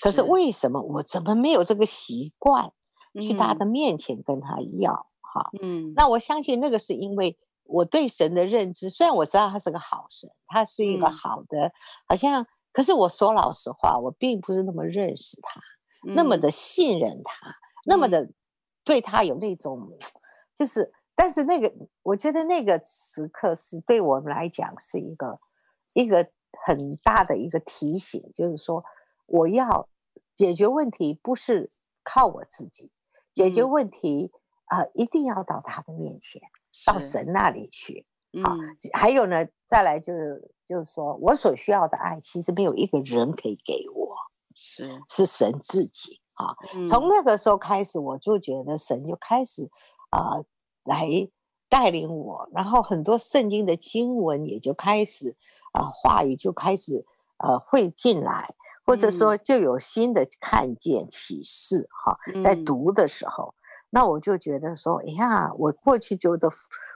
[0.00, 2.72] 可是为什么我怎么没有这个习惯
[3.20, 5.06] 去他的面前跟他要？
[5.20, 11.72] 哈，嗯，那我相信那个是因为我对神的认知，虽然我知道他是个好神，他是一个好的，嗯、
[12.06, 15.71] 好像，可是我说老实话，我并不是那么认识他，嗯、
[16.02, 17.54] 那么的信任他，嗯、
[17.86, 18.28] 那么的
[18.84, 19.98] 对他有那种，
[20.56, 21.72] 就是，但是那个，
[22.02, 25.38] 我觉得那个时刻是对我们来讲是一个
[25.94, 26.28] 一个
[26.66, 28.84] 很大的一个提醒，就是说。
[29.26, 29.88] 我要
[30.36, 31.70] 解决问题，不是
[32.02, 32.90] 靠我自己
[33.32, 34.30] 解决问题
[34.66, 36.42] 啊、嗯呃，一定要到他的面前，
[36.84, 38.04] 到神那里去。
[38.44, 44.14] 好、嗯，还有呢，再来就是就是说我所需要的爱，其实没有一个人可以给我，
[44.54, 45.00] 是。
[45.08, 46.54] 是神自己啊。
[46.74, 49.70] 嗯、从那个时候开始，我就觉得神就开始
[50.10, 50.44] 啊、呃、
[50.84, 51.06] 来
[51.68, 55.36] 带领我，然后很多圣经的经文也就开始
[55.72, 57.04] 啊、呃、话语就开始
[57.38, 58.54] 呃会进来。
[58.84, 63.54] 或者说，就有新的看见启示哈，在读的时候，
[63.90, 66.50] 那我就觉得说，哎呀，我过去就的，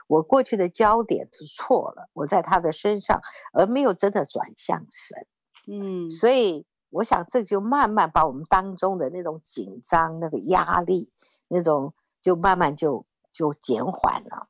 [0.07, 3.21] 我过去的焦点是错了，我在他的身上，
[3.53, 5.27] 而没有真的转向神，
[5.67, 11.11] 嗯，所以我想这就慢慢把我们当中的那种紧张、那个压力，
[11.47, 14.47] 那种就慢慢就就减缓了，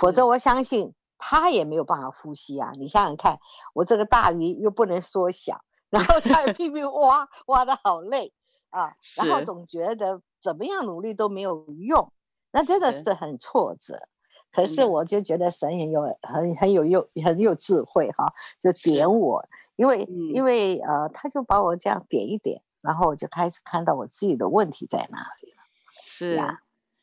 [0.00, 2.72] 否则我相信他也没有办法呼吸啊！
[2.76, 3.38] 你想想看，
[3.74, 5.64] 我这个大鱼又不能缩小。
[5.90, 8.32] 然后他也 拼命挖，挖的好累
[8.70, 8.92] 啊！
[9.16, 12.12] 然后总觉得怎么样努力都没有用，
[12.50, 14.08] 那真的是很挫折。
[14.54, 18.32] 可是我就觉得神很有很很有用很有智慧哈，
[18.62, 19.44] 就点我，
[19.74, 25.56] 因为、嗯、因为呃，他就把我这样点一点，然后我就开始看到我自己的问题在哪里了。
[26.00, 26.60] 是啊，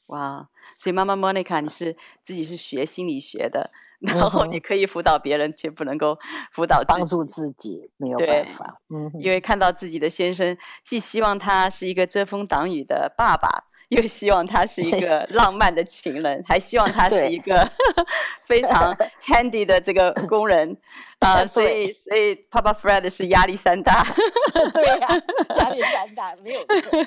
[0.07, 0.47] 哇，
[0.77, 6.17] 所以妈妈 Monica，你是自己是学心理学的， 然后你可以辅导别人，却不能够
[6.53, 8.81] 辅导帮助自己，没有办法。
[8.89, 13.65] 嗯，因为看到自己的先生，既希望他是一个遮风挡雨的爸爸。
[13.91, 17.69] 又希望他是一个浪漫的情人，还希望他是一个
[18.41, 18.95] 非常
[19.27, 20.77] handy 的这个工人
[21.19, 24.01] 啊、呃，所以所以 Papa Fred 是压力山大。
[24.71, 25.21] 对呀、啊，
[25.57, 27.05] 压力山大没有错。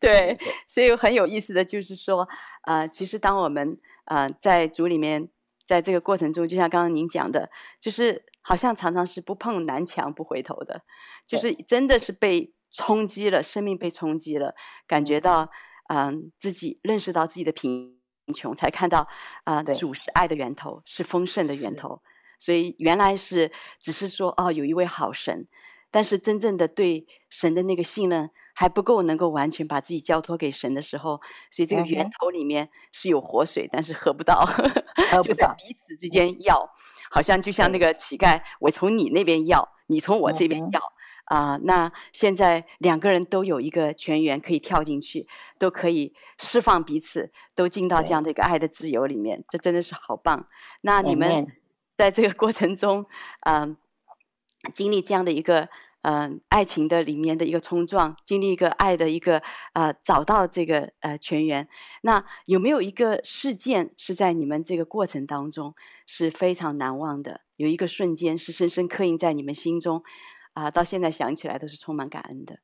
[0.00, 2.26] 对，所以很有意思的就是说，
[2.62, 5.28] 呃，其实当我们呃在组里面，
[5.66, 10.80] 在这个过程中，就像刚刚您讲的，就是好像常常是不碰南墙不回头的，
[11.26, 14.54] 就是真的是被冲击了，生命被冲击了，
[14.86, 15.50] 感觉到。
[15.88, 17.98] 嗯，自己认识到自己的贫
[18.34, 19.06] 穷，才看到
[19.44, 22.00] 啊，呃、主是爱的源头，是丰盛的源头。
[22.38, 25.46] 所以原来是只是说哦，有一位好神，
[25.90, 31.20] 但是真正的对神的那个信任还不够，能够完全把自己交托给神的时候，
[31.50, 34.44] 所以这个源头里面是有活水，但是喝不到，
[35.22, 36.68] 就在彼此之间要，
[37.10, 40.80] 好像就像那个乞丐，我从你那边要，你从我这边要。
[41.24, 45.26] 啊、呃，那现在两个人都有一个全员可以跳进去，
[45.58, 50.46] 都可以释放彼此，都进到这样的一个爱的自由里面，这真的是好棒。
[50.82, 51.46] 那你们
[51.96, 53.06] 在这个过程中，
[53.40, 53.76] 嗯、
[54.64, 55.68] 呃，经历这样的一个
[56.02, 61.66] 嗯、呃、爱情的里面的一个冲撞，经历一个爱的一个呃找到这个呃全员，
[62.02, 65.74] 那有没有一个事件是在你们这个过程当中
[66.06, 67.40] 是非常难忘的？
[67.56, 70.02] 有一个瞬间是深深刻印在你们心中？
[70.54, 72.58] 啊，到现在想起来都是充满感恩的。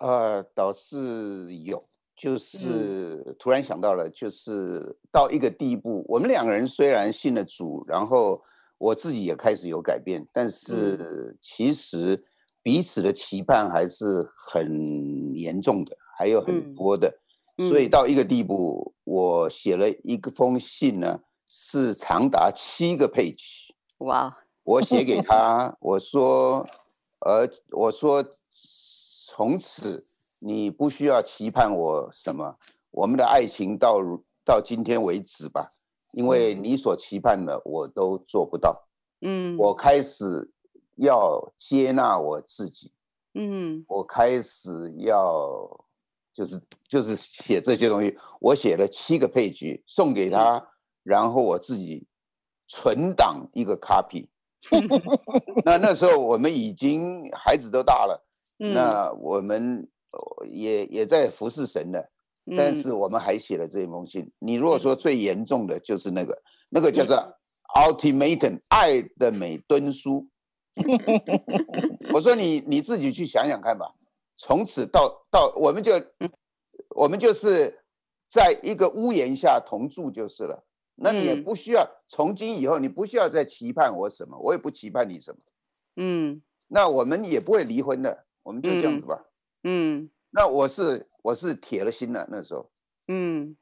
[0.00, 1.82] 呃，倒是有，
[2.16, 8.42] 就是突然想到了，就是到一个地步，嗯、我们两个人虽然信了主，然后
[8.78, 12.22] 我自己也开始有改变，但是其实
[12.62, 17.20] 彼此的期盼还是很严重的，还有很多的，
[17.56, 23.68] 嗯、所以到一个地步，我写了一个封信呢，是长达七个 page。
[23.98, 24.36] 哇。
[24.66, 26.66] 我写给他，我说，
[27.20, 28.24] 呃，我说，
[29.28, 30.02] 从此
[30.40, 32.56] 你不需要期盼我什么，
[32.90, 34.00] 我们的爱情到
[34.44, 35.68] 到今天为止吧，
[36.10, 38.88] 因为你所期盼的我都做不到。
[39.20, 40.50] 嗯，我开始
[40.96, 42.90] 要接纳我自己。
[43.34, 45.86] 嗯，我开始要
[46.34, 50.60] 就是就是写这些东西，我写了七个配角送给他，
[51.04, 52.04] 然后我自己
[52.66, 54.26] 存档一个 copy。
[55.64, 58.26] 那那时候我们已经孩子都大了，
[58.58, 59.88] 嗯、那我们
[60.48, 62.00] 也也在服侍神了，
[62.46, 64.30] 嗯、但是我们还写了这一封信。
[64.38, 67.16] 你如果说最严重的就是那个，嗯、那个叫做
[67.74, 70.26] ultimatum 爱的美敦书。
[72.12, 73.94] 我说你你自己去想想看吧，
[74.36, 75.92] 从此到到我们就
[76.94, 77.82] 我们就是
[78.30, 80.62] 在一个屋檐下同住就是了。
[80.98, 85.38] 那你也不需要，从今以后你不需要再期盼我什么，我也不期盼你什么。
[85.96, 89.26] 嗯，那我们也不会离婚的，我们就这样子吧。
[89.62, 92.70] 嗯，嗯，那我是我是铁了心了那时候。
[93.08, 93.56] 嗯，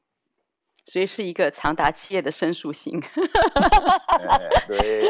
[0.85, 2.99] 所以是一个长达七页的申诉信。
[4.67, 5.03] 对，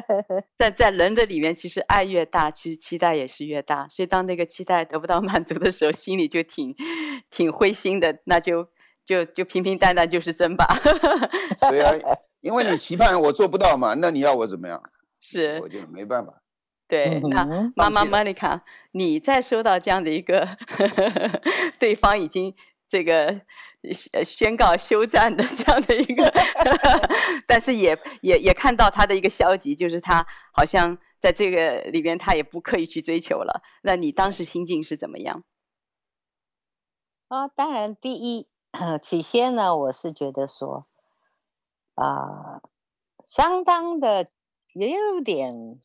[0.58, 3.88] 在在人的里面，其实爱越大，其实期待也是越大。
[3.88, 6.74] 所以当那个期待得不到满足的时候，心里就挺
[7.30, 8.68] 挺灰心的，那就。
[9.10, 10.64] 就就平平淡淡就是真吧。
[11.68, 11.92] 对啊，
[12.42, 14.80] 因为你期盼我做不到嘛，那你要我怎么样？
[15.18, 16.32] 是，我就没办法。
[16.86, 17.44] 对，那
[17.74, 18.60] 妈妈 Monica，
[18.92, 20.56] 你在收到这样的一个
[21.80, 22.54] 对方已经
[22.88, 23.40] 这个
[24.24, 26.32] 宣告休战的这样的一个，
[27.48, 33.60] 但是也也也看到他的一个消极，就是他好像在这个里边他也不刻意去追求了。
[33.82, 35.42] 那你当时心境是怎么样？
[37.26, 38.46] 啊，当然第一。
[39.02, 40.86] 起先呢，我是觉得说，
[41.94, 42.62] 啊、呃，
[43.24, 44.30] 相当的
[44.74, 45.80] 也有点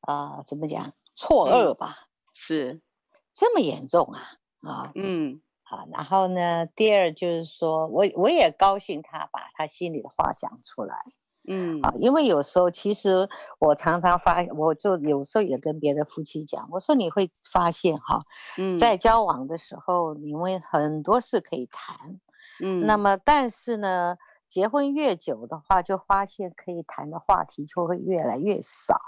[0.00, 2.08] 啊、呃，怎么讲错愕吧？
[2.32, 2.80] 是
[3.32, 4.38] 这么严重啊？
[4.62, 11.04] 啊，嗯，啊，然后呢，第二就是说我我也高兴他把他心里的话讲出来。
[11.48, 13.28] 嗯，啊，因为有时候其实
[13.58, 18.20] 我常常发，我就有时候也跟别的夫妻讲，我说你会发现哈，
[18.58, 22.18] 嗯，在交往的时候，你们很多事可以谈，
[22.60, 24.16] 嗯，那么但是呢，
[24.48, 29.00] 结婚越久的话，就发现可以谈的话题就会越来越少，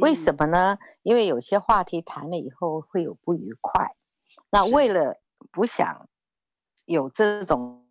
[0.00, 0.78] 为什么呢？
[1.02, 3.94] 因为有些话题谈了以后会有不愉快，
[4.50, 5.16] 那为了
[5.52, 6.08] 不想
[6.84, 7.86] 有这种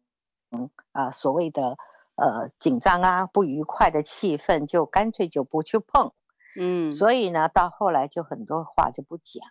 [0.51, 1.77] 嗯啊、呃、所谓的
[2.15, 6.11] 呃紧张啊不愉快的气氛，就干脆就不去碰。
[6.57, 9.43] 嗯，所以呢，到后来就很多话就不讲。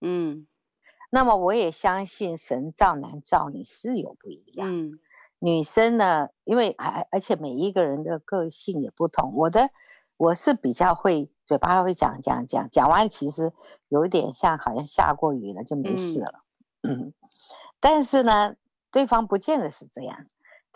[0.00, 0.46] 嗯，
[1.10, 4.68] 那么我也相信神造男造女是有不一样。
[4.70, 5.00] 嗯，
[5.40, 9.34] 女生呢，因为而而且每一个人的个性也不同。
[9.34, 9.70] 我的
[10.16, 13.52] 我是比较会嘴巴会讲讲讲，讲完其实
[13.88, 16.44] 有一点像好像下过雨了就没事了。
[16.82, 17.14] 嗯，嗯，
[17.80, 18.54] 但是呢，
[18.92, 20.26] 对方不见得是这样。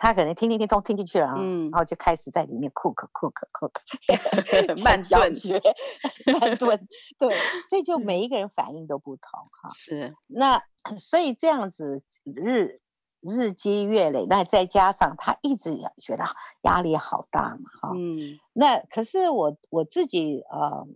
[0.01, 5.35] 他可能听听听都听进去了啊，嗯，然后就开始在里面 cook cook cook，慢炖，
[6.41, 6.89] 慢炖，
[7.19, 7.37] 对，
[7.69, 9.69] 所以就每一个人反应都不同哈。
[9.75, 10.63] 是，那
[10.97, 12.81] 所以这样子日
[13.21, 16.25] 日积月累，那再加上他一直觉得
[16.63, 20.87] 压力好大嘛，哈，嗯，那可是我我自己呃，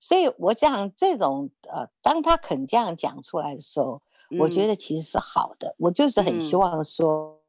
[0.00, 4.00] 所以我讲这种呃，当他肯这样讲出来的时候，
[4.30, 7.34] 嗯，我觉得其实是好的，我就是很希望说。
[7.34, 7.45] 嗯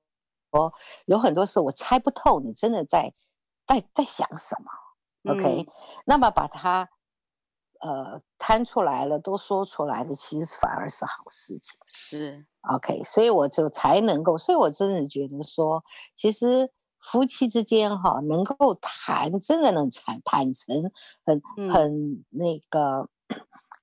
[0.57, 0.73] 我
[1.05, 3.13] 有很多时候我猜不透你真的在
[3.65, 5.67] 在在想什么，OK？、嗯、
[6.05, 6.89] 那么把它
[7.79, 13.03] 呃摊出来了，都说出来了，其实反而是好事情，是 OK？
[13.03, 15.83] 所以我就才能够，所以我真的觉得说，
[16.15, 20.91] 其实夫妻之间哈，能够谈，真的能坦坦诚，
[21.23, 21.41] 很
[21.71, 23.09] 很那个、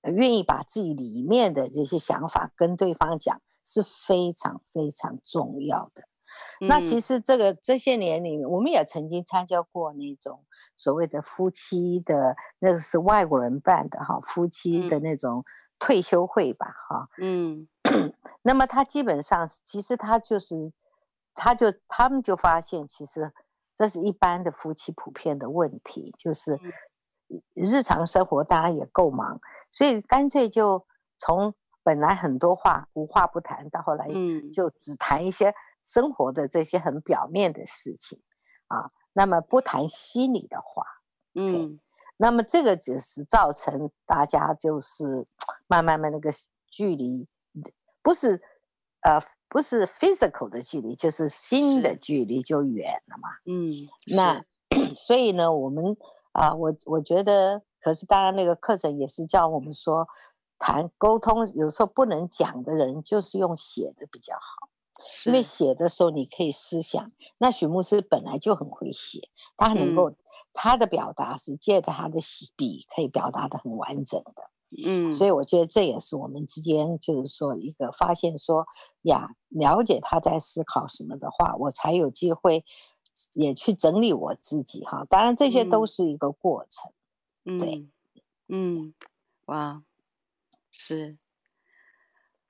[0.02, 6.02] 嗯、愿意把自己里面的这些想法跟对方讲，是非常非常重要的。
[6.60, 10.44] 那其实这个这些年里面，我们也曾经参加过那种
[10.76, 15.44] 所谓的夫妻的，那个是外国人办的哈，夫妻的那种
[15.78, 17.08] 退休会吧哈。
[17.18, 17.68] 嗯，
[18.42, 20.72] 那么他基本上其实他就是，
[21.34, 23.32] 他就他们就发现，其实
[23.74, 26.58] 这是一般的夫妻普遍的问题，就是
[27.54, 29.40] 日常生活当然也够忙，
[29.72, 30.86] 所以干脆就
[31.18, 34.06] 从本来很多话无话不谈，到后来
[34.52, 35.54] 就只谈一些。
[35.84, 38.20] 生活的这些很表面的事情
[38.68, 40.82] 啊，那么不谈心里的话，
[41.34, 41.78] 嗯，
[42.16, 45.26] 那么这个只是造成大家就是
[45.66, 46.30] 慢慢慢那个
[46.66, 47.28] 距离，
[48.02, 48.40] 不是
[49.02, 54.44] 呃不是 physical 的距离，就是心的距离就远了嘛，嗯，那
[54.96, 55.96] 所以呢，我们
[56.32, 60.08] 啊，我我觉得，可是当然那个课程也是叫我们说
[60.58, 64.68] 谈沟通，有时候不能讲的人，就是用写的比较好。
[65.26, 70.16] 因为写的时候你可以思想，那许牧师本来就很会写，他能够、嗯、
[70.52, 72.20] 他的表达是借着他的
[72.56, 74.50] 笔可以表达的很完整的，
[74.84, 78.66] 嗯，所以我觉得这也是我们之间就是说一个发现说
[79.02, 82.64] 呀，了解他在思考什么的话，我才有机会
[83.32, 85.04] 也去整理我自己哈。
[85.08, 86.92] 当然这些都是一个过程，
[87.44, 87.88] 嗯、对，
[88.48, 88.94] 嗯，
[89.46, 89.82] 哇，
[90.70, 91.18] 是。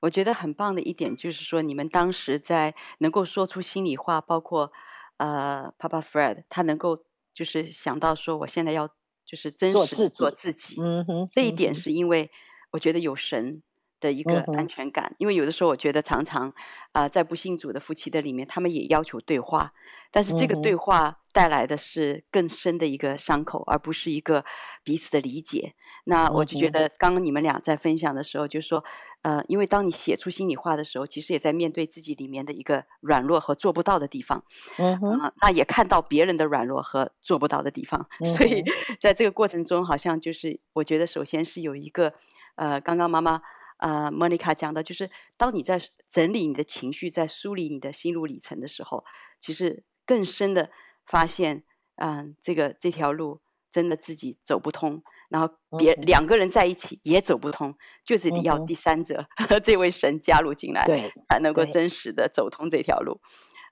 [0.05, 4.70] 我觉得很棒的一点就是说，你们当时在能够说出心里话，包括
[5.16, 8.86] 呃，Papa Fred，他能够就是想到说，我现在要
[9.24, 12.30] 就是真实做自己，嗯哼，这一点是因为
[12.72, 13.62] 我觉得有神
[13.98, 16.50] 的一个安全感，嗯、因为有的时候我觉得常常
[16.92, 19.72] 啊、呃，在不信主的夫妻的里面，他们也要求对话，
[20.11, 24.44] 但是这个对话带来的是更深的一个伤口，而不是一个
[24.82, 25.74] 彼此的理解。
[26.05, 28.84] 那我就觉得，刚刚你们俩在分享的时候，就说，
[29.22, 34.44] 呃，因为当你写出心里话的时候，其实也在面对自己里面的一个软弱和做不到的地方，
[34.78, 38.62] 嗯，呃，那也看到别人的软弱和做不到的地方，所以
[39.00, 42.14] 在这个过程中，好像就是我觉得，首先是有一个，
[42.57, 43.42] 呃，刚刚妈妈。
[43.78, 45.78] 啊、uh，Monica 讲的就是，当你在
[46.09, 49.05] 整理你的情绪，在梳理你的心路历程的时候，
[49.40, 50.70] 其实更深的
[51.05, 51.64] 发现，
[51.96, 55.02] 嗯，这个这条路真的自己走不通，
[55.35, 57.74] 然后别、嗯、两个人在一起也走不通，
[58.07, 63.20] 就是得要第三者，嗯、 这位神加入进来，对，才能够真实的走通这条路。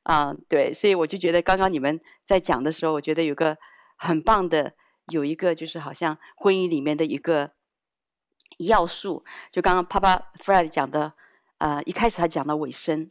[0.03, 3.57] 啊，对，所以我就觉得刚刚你们在讲的时候，我觉得有个
[3.97, 4.75] 很棒的，
[5.13, 7.53] 有一个就是好像婚姻里面的一个。
[8.59, 11.15] 要素就刚刚 Papa Fred 讲的，
[11.57, 13.11] 呃，一开始他讲到尾声，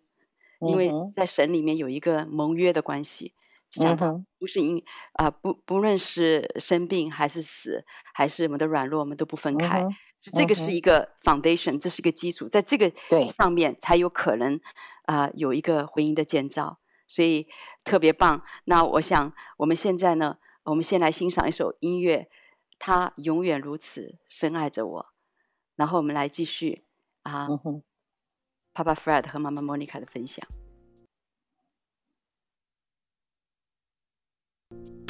[0.59, 3.33] 因为在神里面有一个盟约的关系，
[3.71, 4.77] 讲他不是因
[5.13, 9.87] 啊、呃、不不论是生病还是死，还是我们的软弱，我们都不分开，
[10.33, 12.91] 这个是一个 foundation，这是一个基础，在这个
[13.29, 14.59] 上面才有可能
[15.03, 17.47] 啊、呃、有一个婚姻的建造，所以
[17.83, 18.43] 特别棒。
[18.65, 22.29] 那我想我们现在呢，我们先来欣赏一首音乐，
[22.77, 25.05] 他永远如此深爱着我。
[25.77, 26.83] 然后我们来继续
[27.23, 27.47] 啊
[28.73, 30.45] ，Papa Fred 和妈妈 Monica 的分享。
[34.71, 35.00] Thank you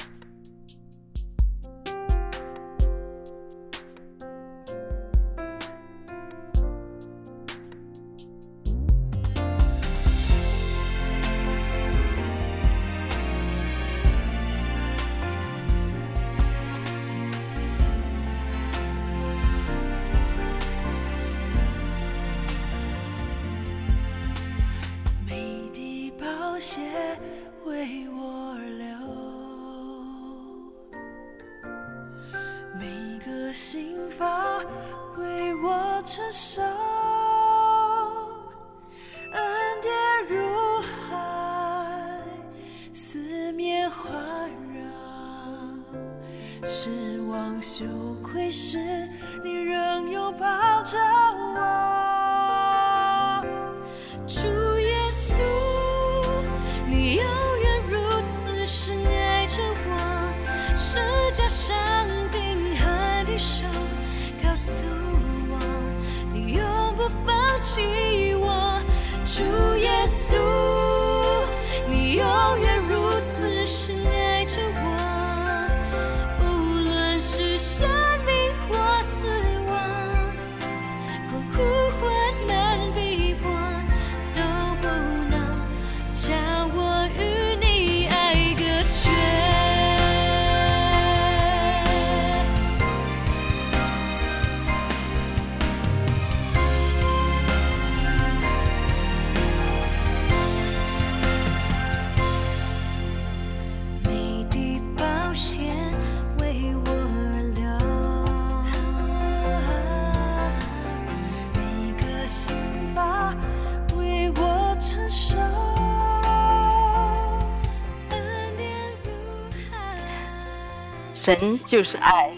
[121.24, 122.34] 神就是爱，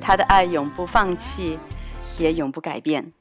[0.00, 1.56] 他的爱永不放弃，
[2.18, 3.12] 也永不改变。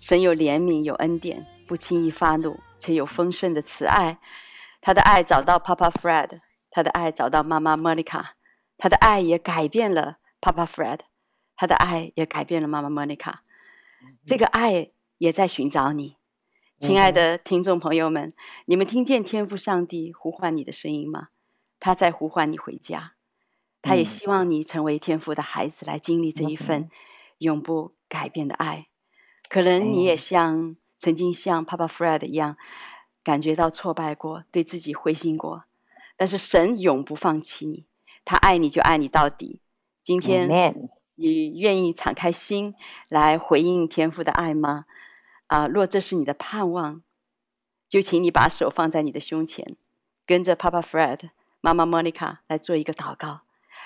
[0.00, 4.18] 神有怜悯，有恩典，不轻易发怒，且有丰盛的慈爱。
[4.80, 6.30] 他的爱找到 Papa Fred，
[6.72, 8.24] 他的爱找到妈妈 Monica，
[8.76, 10.98] 他的爱也改变了 Papa Fred，
[11.54, 13.34] 他的爱也改变了妈妈 Monica。
[14.26, 16.16] 这个爱也在寻找你，
[16.80, 18.32] 亲爱的听众朋友们，
[18.64, 21.28] 你们听见天父上帝呼唤你的声音吗？
[21.78, 23.12] 他在呼唤你回家。
[23.82, 26.88] 他也希望你成为天父的孩子，来经历这一份
[27.38, 28.86] 永不改变的爱。
[29.48, 32.56] 可能你也像曾经像 Papa Fred 一样，
[33.24, 35.64] 感觉到挫败过，对自己灰心过。
[36.16, 37.86] 但是神永不放弃你，
[38.24, 39.60] 他爱你就爱你到底。
[40.04, 40.48] 今天
[41.16, 42.74] 你愿意敞开心
[43.08, 44.86] 来回应天父的爱吗？
[45.48, 47.02] 啊，若这是你的盼望，
[47.88, 49.76] 就请你把手放在你的胸前，
[50.24, 51.30] 跟着 Papa Fred、
[51.60, 53.40] 妈妈 Monica 来做一个祷告。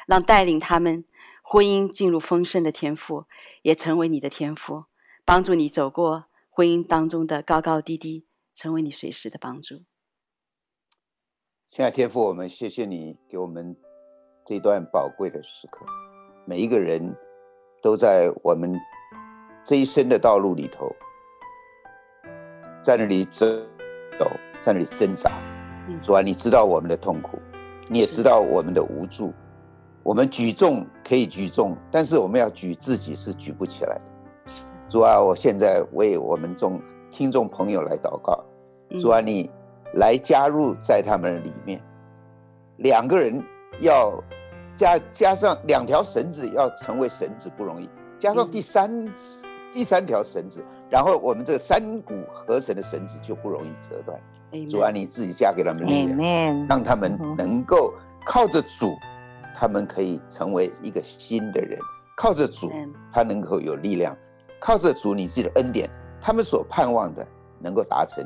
[0.07, 1.05] 让带领他们
[1.43, 3.27] 婚姻进入丰盛的天赋，
[3.63, 4.85] 也成为你的天赋，
[5.25, 9.83] 帮助你走过婚姻当中的高高低低，成为你随时的帮助。
[11.71, 13.77] 亲爱的天父，我们谢谢你给我们
[14.47, 15.85] 这段宝贵的时刻。
[16.47, 17.15] 每一个人
[17.83, 18.73] 都在我们
[19.67, 20.91] 这一生的道路里头，
[22.83, 23.47] 在那里走，
[24.63, 25.31] 在那里挣扎。
[26.03, 27.39] 主啊，你知道我们的痛苦，
[27.89, 29.33] 你也知道我们的无助。
[30.07, 34.01] 我们举重可以举重，但是我们要举自己是举不起来的。
[34.89, 36.81] 主啊，我现在为我们众
[37.11, 38.39] 听众朋友来祷告。
[39.01, 39.51] 主啊，你
[39.95, 41.83] 来加入在他们里面。
[42.77, 43.43] 两个人
[43.81, 44.13] 要
[44.77, 47.91] 加加上两条绳子，要成为绳子不容易，
[48.21, 49.13] 加上第三
[49.75, 54.17] 第三条绳子，然后我们这三股合成的绳子就不容易折断。
[54.71, 57.93] 主啊，你自己加给他们力量，让他们能够
[58.25, 58.95] 靠着主。
[59.59, 61.79] 他们可以成为一个新的人，
[62.15, 62.71] 靠着主，
[63.11, 64.15] 他能够有力量；
[64.61, 65.89] 靠着主，你自己的恩典，
[66.21, 67.27] 他们所盼望的
[67.59, 68.23] 能够达成。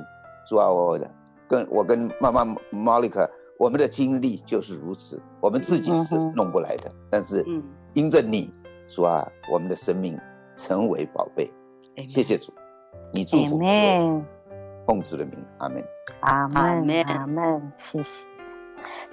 [0.49, 1.09] 主啊，我的
[1.49, 7.47] 跟我跟妈妈 Monica，我们的经历就是如此，我们自己是弄不来的，但是
[7.95, 8.51] 因着你，
[8.89, 10.19] 主啊，我们的生命
[10.57, 11.49] 成为宝贝。
[12.09, 12.53] 谢谢主，
[13.13, 14.23] 你祝福我，
[14.85, 15.85] 奉主的名，阿门，
[16.21, 18.27] 阿门，阿门，谢谢。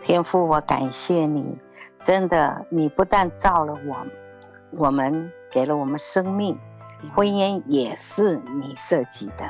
[0.01, 1.55] 天父，我感谢你。
[2.08, 4.08] 真的，你不但造了我，
[4.72, 6.58] 我们给了我们生命，
[7.14, 9.43] 婚姻也是你设计的，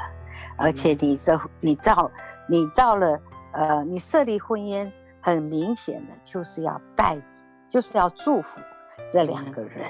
[0.55, 2.09] 而且你这你造
[2.47, 3.19] 你造了，
[3.51, 4.91] 呃，你设立婚姻，
[5.21, 7.15] 很明显的就是要带，
[7.69, 8.59] 就是要祝福
[9.07, 9.85] 这两个人，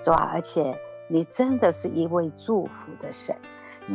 [0.00, 0.28] 是吧？
[0.32, 3.36] 而且你真的是一位祝福的神，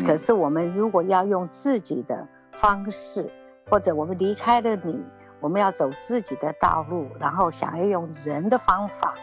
[0.07, 3.29] 可是我们如果要用自己的方式，
[3.69, 5.03] 或者我们离开了你。
[5.45, 9.13] 我们要走自己的道路，然后想要用人的方法，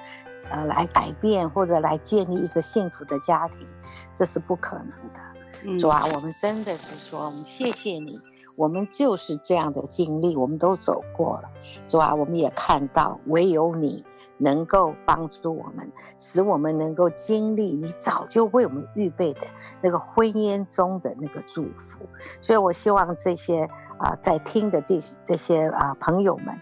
[0.48, 3.66] 呃，来改变或者来建立一个幸福的家庭，
[4.14, 5.78] 这是不可能的。
[5.80, 8.16] 主啊，我们真的是说，我们谢谢你，
[8.56, 11.50] 我们就是这样的经历，我们都走过了。
[11.88, 14.04] 主啊，我们也看到，唯有你
[14.38, 19.40] 能够帮助我们，使我们能够经历你早就为我们预备的
[19.80, 22.06] 那个婚姻中的那个祝福。
[22.40, 23.68] 所以我希望这些。
[24.02, 26.60] 啊，在听的弟这些啊朋友们，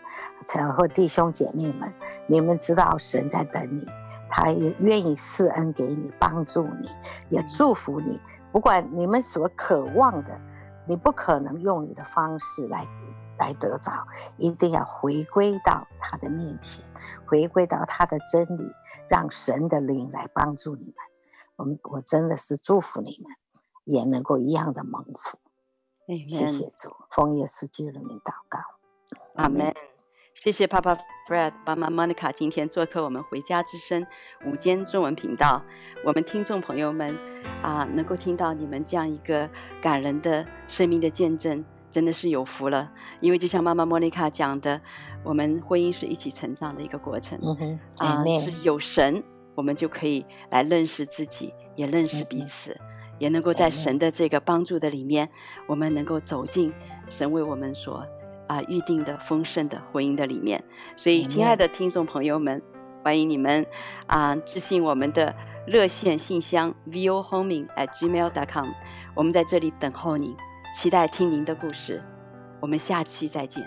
[0.76, 1.90] 或弟兄姐妹们，
[2.26, 3.86] 你们知道神在等你，
[4.28, 6.90] 他也愿意赐恩给你，帮助你，
[7.30, 8.20] 也祝福你。
[8.52, 10.38] 不管你们所渴望的，
[10.86, 12.86] 你不可能用你的方式来
[13.38, 13.90] 来得着，
[14.36, 16.84] 一定要回归到他的面前，
[17.24, 18.70] 回归到他的真理，
[19.08, 20.94] 让神的灵来帮助你们。
[21.56, 23.32] 我们我真的是祝福你们，
[23.84, 25.38] 也能够一样的蒙福。
[26.28, 28.58] 谢谢主，奉耶稣基督的名祷告，
[29.34, 29.72] 阿门。
[30.34, 30.98] 谢谢 Papa
[31.28, 34.06] Fred、妈妈 Monica 今天做客我们回家之声
[34.46, 35.62] 午间中文频道。
[36.04, 37.16] 我们听众朋友们
[37.62, 39.48] 啊，能够听到你们这样一个
[39.82, 42.90] 感人的生命的见证，真的是有福了。
[43.20, 44.80] 因为就像妈妈 Monica 讲的，
[45.22, 47.38] 我们婚姻是一起成长的一个过程。
[47.42, 49.22] 嗯哼，啊，是有神，
[49.54, 52.72] 我们就可以来认识自己，也认识彼此。
[52.72, 52.89] 嗯
[53.20, 55.28] 也能够在神的这个帮助的里面，
[55.68, 56.72] 我们能够走进
[57.08, 58.04] 神为我们所
[58.48, 60.64] 啊预定的丰盛的婚姻的里面。
[60.96, 62.60] 所以，亲爱的听众朋友们，
[63.04, 63.64] 欢迎你们
[64.08, 65.32] 啊，致信我们的
[65.66, 68.68] 热线信箱 vohoming@gmail.com，
[69.14, 70.34] 我们在这里等候您，
[70.74, 72.02] 期待听您的故事。
[72.60, 73.62] 我们下期再见。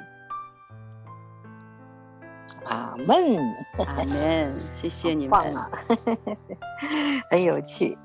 [2.65, 3.37] 阿门，
[3.87, 5.39] 阿门，谢谢你们，
[7.29, 7.97] 很有趣。